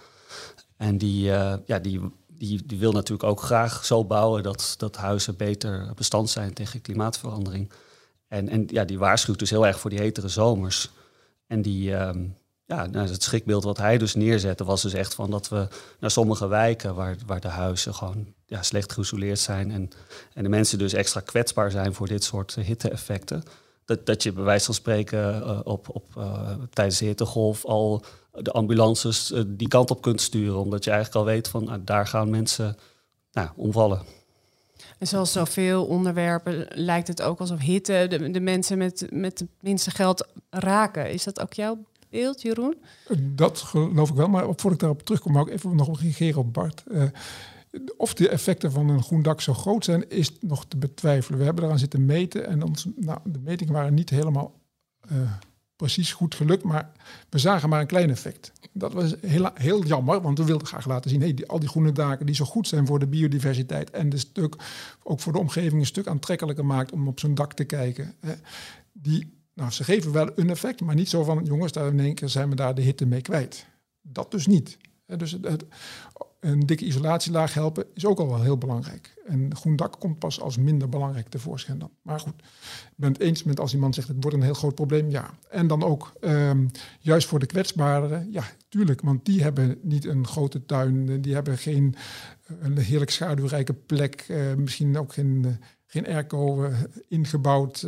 En 0.78 0.98
die, 0.98 1.30
uh, 1.30 1.54
ja, 1.66 1.80
die 1.80 2.02
die, 2.40 2.80
wil 2.80 2.92
natuurlijk 2.92 3.30
ook 3.30 3.42
graag 3.42 3.86
zo 3.86 4.06
bouwen 4.06 4.44
dat, 4.44 4.76
dat 4.78 4.96
huizen 4.96 5.36
beter 5.36 5.92
bestand 5.96 6.30
zijn 6.30 6.54
tegen 6.54 6.82
klimaatverandering. 6.82 7.72
En, 8.28 8.50
en 8.50 8.66
ja, 8.68 8.86
die 8.86 9.00
waarschuwt 9.00 9.40
dus 9.40 9.50
heel 9.50 9.68
erg 9.68 9.80
voor 9.80 9.90
die 9.90 10.00
hetere 10.00 10.28
zomers. 10.28 10.90
En 11.48 11.62
die, 11.62 11.90
uh, 11.90 12.10
ja, 12.66 12.86
nou, 12.86 13.10
het 13.10 13.24
schrikbeeld 13.24 13.64
wat 13.64 13.78
hij 13.78 13.98
dus 13.98 14.16
neerzette 14.16 14.64
was 14.64 14.82
dus 14.82 14.94
echt 14.94 15.14
van 15.14 15.32
dat 15.32 15.50
we 15.50 15.68
naar 16.00 16.12
sommige 16.12 16.48
wijken 16.48 16.96
waar, 16.96 17.16
waar 17.26 17.40
de 17.40 17.48
huizen 17.48 17.94
gewoon 17.94 18.34
ja, 18.46 18.62
slecht 18.62 18.92
geïsoleerd 18.92 19.40
zijn 19.40 19.72
en, 19.72 19.90
en 20.34 20.44
de 20.44 20.50
mensen 20.50 20.78
dus 20.78 20.94
extra 20.94 21.20
kwetsbaar 21.20 21.72
zijn 21.72 21.94
voor 21.94 22.08
dit 22.08 22.24
soort 22.24 22.56
hitte-effecten. 22.56 23.44
Dat, 23.86 24.06
dat 24.06 24.24
je 24.24 24.32
bij 24.32 24.44
wijze 24.44 24.66
van 24.66 24.74
spreken 24.74 25.40
uh, 25.40 25.60
op, 25.64 25.96
op, 25.96 26.06
uh, 26.18 26.52
tijdens 26.70 26.98
de 26.98 27.06
hittegolf 27.06 27.66
al 27.66 28.04
de 28.42 28.52
ambulances 28.52 29.32
uh, 29.32 29.42
die 29.48 29.68
kant 29.68 29.92
op 29.92 30.02
kunt 30.02 30.22
sturen. 30.22 30.60
Omdat 30.60 30.84
je 30.84 30.92
eigenlijk 30.92 31.20
al 31.20 31.34
weet 31.34 31.48
van 31.48 31.64
nou, 31.64 31.84
daar 31.84 32.08
gaan 32.08 32.30
mensen 32.30 32.78
nou, 33.32 33.50
omvallen. 33.56 34.02
En 34.98 35.08
zoals 35.08 35.32
zoveel 35.32 35.86
onderwerpen 35.86 36.68
lijkt 36.74 37.08
het 37.08 37.22
ook 37.22 37.40
alsof 37.40 37.60
hitte 37.60 38.06
de, 38.10 38.32
de 38.32 38.40
mensen 38.40 38.78
met, 38.78 39.08
met 39.12 39.40
het 39.40 39.50
minste 39.60 39.92
geld 39.92 40.28
raken. 40.50 41.12
Is 41.12 41.24
dat 41.24 41.40
ook 41.40 41.54
jouw 41.54 41.78
beeld, 42.10 42.42
Jeroen? 42.42 42.76
Dat 43.20 43.60
geloof 43.60 44.10
ik 44.10 44.16
wel. 44.16 44.28
Maar 44.28 44.44
voordat 44.44 44.72
ik 44.72 44.80
daarop 44.80 45.04
terugkom, 45.04 45.32
mag 45.32 45.48
ik 45.48 45.54
even 45.54 45.76
nog 45.76 46.02
reageren 46.02 46.40
op 46.40 46.54
Bart. 46.54 46.84
Uh, 46.88 47.04
of 47.98 48.14
de 48.14 48.30
effecten 48.30 48.72
van 48.72 48.90
een 48.90 49.04
groen 49.04 49.22
dak 49.22 49.42
zo 49.42 49.54
groot 49.54 49.86
zijn, 49.86 50.10
is 50.10 50.32
nog 50.40 50.66
te 50.66 50.78
betwijfelen. 50.78 51.40
We 51.40 51.46
hebben 51.46 51.64
eraan 51.64 51.80
zitten 51.80 52.06
meten 52.06 52.48
en 52.48 52.64
ons, 52.64 52.88
nou, 52.96 53.20
de 53.24 53.40
metingen 53.40 53.74
waren 53.74 53.94
niet 53.94 54.10
helemaal 54.10 54.54
uh, 55.12 55.32
precies 55.80 56.14
goed 56.14 56.36
gelukt, 56.36 56.64
maar 56.64 56.92
we 57.30 57.38
zagen 57.38 57.70
maar 57.70 57.80
een 57.80 57.88
klein 57.88 58.10
effect. 58.10 58.52
Dat 58.72 58.94
was 58.94 59.16
heel, 59.22 59.50
heel 59.54 59.86
jammer, 59.86 60.22
want 60.22 60.38
we 60.38 60.46
wilden 60.46 60.68
graag 60.68 60.86
laten 60.86 61.10
zien, 61.10 61.22
hey, 61.22 61.34
die, 61.34 61.48
al 61.48 61.60
die 61.60 61.70
groene 61.70 61.92
daken 61.92 62.26
die 62.26 62.36
zo 62.36 62.46
goed 62.46 62.68
zijn 62.68 62.86
voor 62.86 63.00
de 63.00 63.08
biodiversiteit 63.08 63.90
en 63.90 64.10
de 64.10 64.18
stuk, 64.18 64.56
ook 65.04 65.20
voor 65.20 65.34
de 65.34 65.40
omgeving 65.40 65.80
een 65.80 65.86
stuk 65.86 66.08
aantrekkelijker 66.08 66.66
maakt 66.66 66.92
om 66.92 67.08
op 67.08 67.20
zo'n 67.20 67.36
dak 67.36 67.54
te 67.54 67.64
kijken. 67.64 68.16
Hè, 68.20 68.34
die, 68.92 69.34
nou, 69.54 69.72
ze 69.72 69.84
geven 69.84 70.12
wel 70.12 70.30
een 70.36 70.50
effect, 70.50 70.82
maar 70.82 70.96
niet 70.96 71.10
zo 71.10 71.24
van, 71.24 71.44
jongens, 71.44 71.72
daar 71.72 71.88
in 71.88 72.00
één 72.00 72.16
keer 72.16 72.30
zijn 72.30 72.50
we 72.50 72.56
daar 72.56 72.76
de 72.76 72.82
hitte 72.82 73.06
mee 73.06 73.22
kwijt. 73.22 73.66
Dat 74.02 74.32
dus 74.32 74.48
niet. 74.48 74.78
Dus 75.06 75.32
het, 75.32 75.66
een 76.40 76.66
dikke 76.66 76.86
isolatielaag 76.86 77.54
helpen 77.54 77.86
is 77.94 78.06
ook 78.06 78.20
al 78.20 78.28
wel 78.28 78.42
heel 78.42 78.58
belangrijk. 78.58 79.14
En 79.26 79.56
groen 79.56 79.76
dak 79.76 80.00
komt 80.00 80.20
pas 80.20 80.42
als 80.42 80.58
minder 80.58 80.90
belangrijk 80.90 81.30
tevoorschijn 81.30 81.80
dan. 81.80 81.92
Maar 82.02 82.20
goed, 82.20 82.34
ik 82.38 82.94
ben 82.96 83.12
het 83.12 83.22
eens 83.22 83.44
met 83.44 83.60
als 83.60 83.74
iemand 83.74 83.96
zegt 83.96 84.08
het 84.08 84.18
wordt 84.20 84.38
een 84.38 84.44
heel 84.44 84.54
groot 84.54 84.76
probleem, 84.76 85.10
ja. 85.10 85.30
En 85.50 85.68
dan 85.68 85.84
ook 85.84 86.14
um, 86.22 86.70
juist 87.00 87.28
voor 87.28 87.40
de 87.40 87.46
kwetsbaren, 87.46 88.28
ja, 88.32 88.44
tuurlijk, 88.70 89.02
want 89.02 89.26
die 89.26 89.42
hebben 89.42 89.80
niet 89.82 90.06
een 90.06 90.28
grote 90.28 90.66
tuin, 90.66 91.22
die 91.22 91.34
hebben 91.34 91.58
geen 91.58 91.96
een 92.60 92.78
heerlijk 92.78 93.12
schaduwrijke 93.12 93.74
plek, 93.74 94.26
uh, 94.28 94.54
misschien 94.54 94.98
ook 94.98 95.14
geen, 95.14 95.44
uh, 95.46 95.52
geen 95.86 96.08
airco 96.08 96.70
ingebouwd 97.08 97.88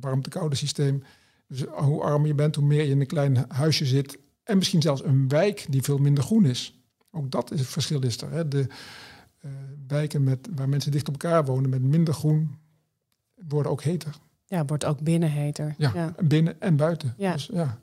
warmte-koude 0.00 0.56
systeem. 0.56 1.02
Dus 1.48 1.64
hoe 1.64 2.02
armer 2.02 2.26
je 2.26 2.34
bent, 2.34 2.54
hoe 2.54 2.64
meer 2.64 2.84
je 2.84 2.90
in 2.90 3.00
een 3.00 3.06
klein 3.06 3.44
huisje 3.48 3.86
zit. 3.86 4.18
En 4.42 4.58
misschien 4.58 4.82
zelfs 4.82 5.04
een 5.04 5.28
wijk 5.28 5.66
die 5.68 5.82
veel 5.82 5.98
minder 5.98 6.24
groen 6.24 6.44
is. 6.44 6.83
Ook 7.14 7.30
dat 7.30 7.50
is 7.50 7.60
het 7.60 7.68
verschil 7.68 8.00
is 8.00 8.20
er. 8.20 8.30
Hè. 8.30 8.48
De 8.48 8.66
uh, 9.44 9.50
wijken 9.86 10.24
met, 10.24 10.48
waar 10.54 10.68
mensen 10.68 10.90
dicht 10.90 11.08
op 11.08 11.22
elkaar 11.22 11.44
wonen 11.44 11.70
met 11.70 11.82
minder 11.82 12.14
groen 12.14 12.58
worden 13.48 13.72
ook 13.72 13.82
heter. 13.82 14.14
Ja, 14.46 14.64
wordt 14.64 14.84
ook 14.84 15.00
binnen 15.00 15.30
heter. 15.30 15.74
Ja, 15.78 16.14
binnen 16.22 16.60
en 16.60 16.76
buiten. 16.76 17.14
Ja. 17.16 17.32
Dus, 17.32 17.48
ja. 17.52 17.78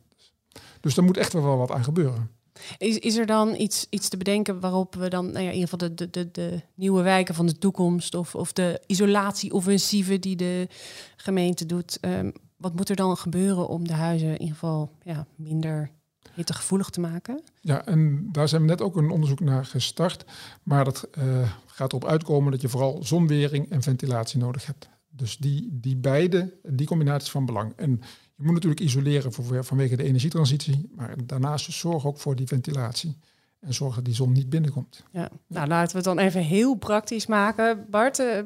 dus 0.80 0.98
er 0.98 1.04
moet 1.04 1.18
echt 1.18 1.34
wel 1.34 1.58
wat 1.58 1.72
aan 1.72 1.84
gebeuren. 1.84 2.30
Is, 2.78 2.98
is 2.98 3.18
er 3.18 3.26
dan 3.26 3.56
iets, 3.56 3.88
iets 3.90 4.10
te 4.10 4.18
bedenken 4.18 4.60
waarop 4.60 4.96
we 4.96 5.08
dan, 5.10 5.26
nou 5.26 5.44
ja, 5.44 5.50
in 5.50 5.56
ieder 5.56 5.70
geval 5.70 5.88
de, 5.88 5.94
de, 5.96 6.10
de, 6.10 6.32
de 6.32 6.62
nieuwe 6.76 7.02
wijken 7.02 7.36
van 7.36 7.46
de 7.46 7.58
toekomst 7.58 8.16
of, 8.16 8.36
of 8.36 8.54
de 8.54 8.82
isolatieoffensieve 8.86 10.20
die 10.20 10.36
de 10.36 10.68
gemeente 11.16 11.66
doet, 11.66 11.98
ehm, 12.00 12.32
wat 12.58 12.76
moet 12.76 12.90
er 12.90 12.96
dan 12.96 13.18
gebeuren 13.18 13.68
om 13.68 13.88
de 13.88 13.94
huizen 13.94 14.28
in 14.28 14.40
ieder 14.40 14.54
geval 14.54 14.92
ja, 15.04 15.28
minder 15.36 15.92
hittegevoelig 16.34 16.90
te 16.90 17.00
maken? 17.00 17.42
Ja, 17.62 17.86
en 17.86 18.30
daar 18.32 18.48
zijn 18.48 18.62
we 18.62 18.68
net 18.68 18.82
ook 18.82 18.96
een 18.96 19.10
onderzoek 19.10 19.40
naar 19.40 19.66
gestart. 19.66 20.26
Maar 20.64 20.84
dat 20.84 21.08
uh, 21.18 21.52
gaat 21.66 21.92
erop 21.92 22.06
uitkomen 22.06 22.52
dat 22.52 22.62
je 22.62 22.70
vooral 22.70 23.04
zonwering 23.04 23.70
en 23.70 23.82
ventilatie 23.82 24.40
nodig 24.40 24.66
hebt. 24.66 24.90
Dus 25.10 25.38
die, 25.38 25.70
die 25.72 25.96
beide, 25.96 26.54
die 26.64 26.88
combinatie 26.88 27.26
is 27.26 27.32
van 27.32 27.46
belang. 27.46 27.74
En 27.76 27.90
je 28.36 28.44
moet 28.44 28.54
natuurlijk 28.54 28.82
isoleren 28.82 29.34
voor, 29.34 29.64
vanwege 29.64 29.96
de 29.96 30.04
energietransitie, 30.04 30.90
maar 30.96 31.16
daarnaast 31.26 31.72
zorg 31.72 32.06
ook 32.06 32.18
voor 32.18 32.36
die 32.36 32.48
ventilatie. 32.48 33.18
En 33.60 33.74
zorg 33.74 33.96
dat 33.96 34.06
die 34.06 34.14
zon 34.14 34.32
niet 34.32 34.50
binnenkomt. 34.50 35.04
Ja, 35.12 35.30
nou 35.48 35.68
laten 35.68 35.92
we 35.92 35.98
het 35.98 36.06
dan 36.06 36.20
even 36.20 36.42
heel 36.42 36.76
praktisch 36.76 37.26
maken. 37.26 37.86
Bart, 37.90 38.20
uh, 38.20 38.40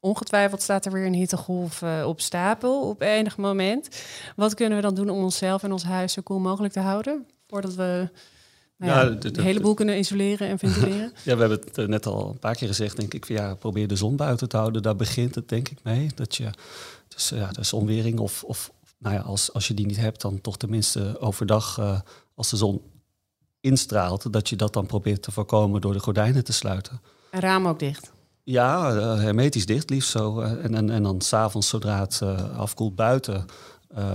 ongetwijfeld 0.00 0.62
staat 0.62 0.86
er 0.86 0.92
weer 0.92 1.06
een 1.06 1.14
hittegolf 1.14 1.82
uh, 1.82 2.06
op 2.06 2.20
stapel 2.20 2.88
op 2.88 3.00
enig 3.00 3.36
moment. 3.36 4.02
Wat 4.36 4.54
kunnen 4.54 4.76
we 4.76 4.82
dan 4.82 4.94
doen 4.94 5.10
om 5.10 5.22
onszelf 5.22 5.62
en 5.62 5.72
ons 5.72 5.84
huis 5.84 6.12
zo 6.12 6.22
koel 6.22 6.38
mogelijk 6.38 6.72
te 6.72 6.80
houden? 6.80 7.26
Voordat 7.46 7.74
we 7.74 8.08
nou 8.76 8.92
ja, 8.92 9.02
ja, 9.02 9.10
de, 9.10 9.30
de, 9.30 9.42
heleboel 9.42 9.74
kunnen 9.74 9.98
isoleren 9.98 10.48
en 10.48 10.58
ventileren. 10.58 11.12
ja, 11.24 11.34
we 11.34 11.40
hebben 11.40 11.60
het 11.60 11.78
eh, 11.78 11.86
net 11.86 12.06
al 12.06 12.28
een 12.28 12.38
paar 12.38 12.54
keer 12.54 12.68
gezegd, 12.68 12.96
denk 12.96 13.14
ik. 13.14 13.28
Ja, 13.28 13.54
probeer 13.54 13.88
de 13.88 13.96
zon 13.96 14.16
buiten 14.16 14.48
te 14.48 14.56
houden. 14.56 14.82
Daar 14.82 14.96
begint 14.96 15.34
het 15.34 15.48
denk 15.48 15.68
ik 15.68 15.78
mee. 15.82 16.10
Dat 16.14 16.36
je 16.36 16.50
dus 17.08 17.28
ja, 17.28 17.50
de 17.50 17.64
zonwering 17.64 18.18
of, 18.18 18.44
of 18.44 18.72
nou 18.98 19.14
ja, 19.14 19.20
als, 19.20 19.52
als 19.52 19.68
je 19.68 19.74
die 19.74 19.86
niet 19.86 19.96
hebt, 19.96 20.20
dan 20.20 20.40
toch 20.40 20.56
tenminste 20.56 21.20
overdag, 21.20 21.78
uh, 21.78 22.00
als 22.34 22.50
de 22.50 22.56
zon 22.56 22.82
instraalt, 23.60 24.32
dat 24.32 24.48
je 24.48 24.56
dat 24.56 24.72
dan 24.72 24.86
probeert 24.86 25.22
te 25.22 25.32
voorkomen 25.32 25.80
door 25.80 25.92
de 25.92 25.98
gordijnen 25.98 26.44
te 26.44 26.52
sluiten. 26.52 27.00
En 27.30 27.40
raam 27.40 27.66
ook 27.66 27.78
dicht. 27.78 28.12
Ja, 28.44 28.94
uh, 28.94 29.20
hermetisch 29.20 29.66
dicht 29.66 29.90
liefst 29.90 30.10
zo. 30.10 30.42
Uh, 30.42 30.64
en, 30.64 30.74
en, 30.74 30.90
en 30.90 31.02
dan 31.02 31.20
s'avonds, 31.20 31.68
zodra 31.68 32.00
het 32.00 32.22
afkoelt 32.56 32.94
buiten, 32.94 33.46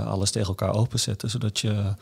alles 0.05 0.31
tegen 0.31 0.47
elkaar 0.47 0.73
openzetten, 0.73 1.29
zodat 1.29 1.59
je 1.59 1.93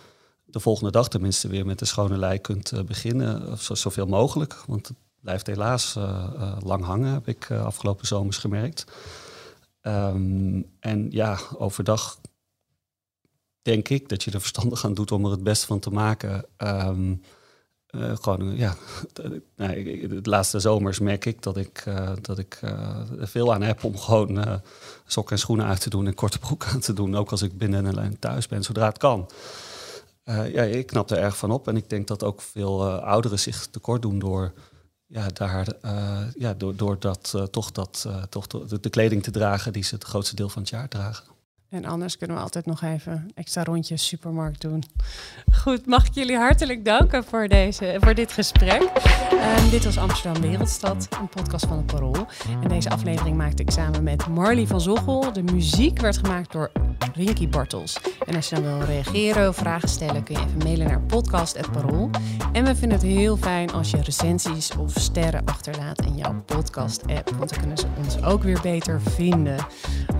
de 0.44 0.60
volgende 0.60 0.92
dag 0.92 1.10
tenminste 1.10 1.48
weer 1.48 1.66
met 1.66 1.82
een 1.82 1.88
schone 1.88 2.18
lei 2.18 2.40
kunt 2.40 2.86
beginnen, 2.86 3.58
zoveel 3.58 4.06
mogelijk. 4.06 4.64
Want 4.68 4.88
het 4.88 4.98
blijft 5.22 5.48
helaas 5.48 5.98
lang 6.60 6.84
hangen, 6.84 7.14
heb 7.14 7.28
ik 7.28 7.52
afgelopen 7.52 8.08
zomers 8.08 8.38
gemerkt. 8.38 8.86
Um, 9.82 10.70
en 10.80 11.12
ja, 11.12 11.40
overdag 11.58 12.20
denk 13.62 13.90
ik 13.90 14.10
dat 14.10 14.24
je 14.24 14.32
er 14.32 14.40
verstandig 14.40 14.86
aan 14.86 14.94
doet 14.94 15.12
om 15.12 15.26
er 15.26 15.32
het 15.32 15.44
beste 15.44 15.66
van 15.66 15.80
te 15.80 15.90
maken. 15.90 16.46
Um, 16.58 17.22
uh, 17.96 18.12
gewoon, 18.22 18.56
ja, 18.58 18.76
nee, 19.56 20.08
de 20.08 20.30
laatste 20.30 20.60
zomers 20.60 21.00
merk 21.00 21.26
ik 21.26 21.42
dat 21.42 21.58
ik, 21.58 21.84
uh, 21.88 22.12
dat 22.22 22.38
ik 22.38 22.60
veel 23.20 23.54
aan 23.54 23.62
heb 23.62 23.84
om 23.84 23.98
gewoon 23.98 24.62
sokken 25.06 25.36
en 25.36 25.42
schoenen 25.42 25.66
uit 25.66 25.82
te 25.82 25.90
doen 25.90 26.08
en 26.08 26.14
korte 26.14 26.40
broek 26.40 26.66
aan 26.74 26.80
te 26.80 26.94
doen. 26.94 27.16
Ook 27.16 27.32
als 27.32 27.42
ik 27.42 27.58
binnen 27.58 27.98
en 27.98 28.20
thuis 28.20 28.48
ben, 28.48 28.64
zodra 28.64 28.86
het 28.86 28.98
kan. 28.98 29.30
ja, 30.26 30.64
ik 30.64 30.88
knap 30.88 31.12
er 31.12 31.18
erg 31.18 31.38
van 31.38 31.52
op 31.52 31.68
en 31.68 31.78
ik 31.78 31.90
denk 31.90 32.08
dat 32.08 32.24
ook 32.24 32.42
veel 32.42 32.92
ouderen 32.92 33.40
zich 33.40 33.66
tekort 33.66 34.02
doen 34.02 34.20
door 34.20 34.54
ja, 35.08 35.28
daar, 35.34 35.68
ja, 36.38 36.54
door, 36.54 36.76
door 36.76 37.00
dat, 37.00 37.48
toch, 37.52 37.72
dat, 37.72 38.08
toch 38.30 38.48
de 38.48 38.90
kleding 38.90 39.24
te 39.24 39.32
dragen 39.32 39.74
die 39.74 39.84
ze 39.84 39.96
het 39.96 40.04
grootste 40.04 40.36
deel 40.36 40.50
van 40.50 40.62
het 40.62 40.72
jaar 40.72 40.88
dragen. 40.88 41.33
En 41.74 41.86
anders 41.86 42.18
kunnen 42.18 42.36
we 42.36 42.42
altijd 42.44 42.66
nog 42.66 42.82
even 42.82 43.32
extra 43.36 43.64
rondjes 43.64 44.08
supermarkt 44.08 44.62
doen. 44.62 44.84
Goed, 45.52 45.86
mag 45.86 46.08
ik 46.08 46.14
jullie 46.14 46.38
hartelijk 46.38 46.86
danken 46.86 47.24
voor, 47.24 47.48
deze, 47.48 47.98
voor 48.00 48.14
dit 48.14 48.32
gesprek. 48.32 48.82
Um, 48.82 49.70
dit 49.70 49.84
was 49.84 49.98
Amsterdam 49.98 50.42
Wereldstad, 50.42 51.08
een 51.20 51.30
podcast 51.30 51.66
van 51.66 51.78
het 51.78 51.86
Parool. 51.86 52.28
En 52.62 52.68
deze 52.68 52.90
aflevering 52.90 53.38
maakte 53.38 53.62
ik 53.62 53.72
samen 53.72 54.04
met 54.04 54.28
Marley 54.28 54.68
van 54.68 54.82
Zoggel. 54.82 55.34
De 55.34 55.44
muziek 55.44 56.02
werd 56.02 56.18
gemaakt 56.18 56.52
door 56.52 56.72
Rinky 57.14 57.50
Bartels. 57.50 57.98
En 58.26 58.36
als 58.36 58.50
je 58.50 58.56
dan 58.56 58.64
wil 58.64 58.88
reageren 58.88 59.50
of 59.50 59.56
vragen 59.56 59.90
stellen, 59.90 60.24
kun 60.24 60.36
je 60.36 60.42
even 60.42 60.58
mailen 60.58 60.88
naar 60.88 61.02
podcast.parool. 61.02 62.10
En 62.52 62.64
we 62.64 62.76
vinden 62.76 62.98
het 62.98 63.08
heel 63.08 63.38
fijn 63.38 63.72
als 63.72 63.92
je 63.92 64.02
recensies 64.02 64.76
of 64.76 64.94
sterren 64.96 65.46
achterlaat 65.46 66.02
in 66.02 66.16
jouw 66.16 66.44
podcast-app. 66.46 67.30
Want 67.30 67.50
dan 67.50 67.60
kunnen 67.60 67.78
ze 67.78 67.86
ons 67.98 68.24
ook 68.24 68.44
weer 68.44 68.60
beter 68.62 69.02
vinden. 69.02 69.66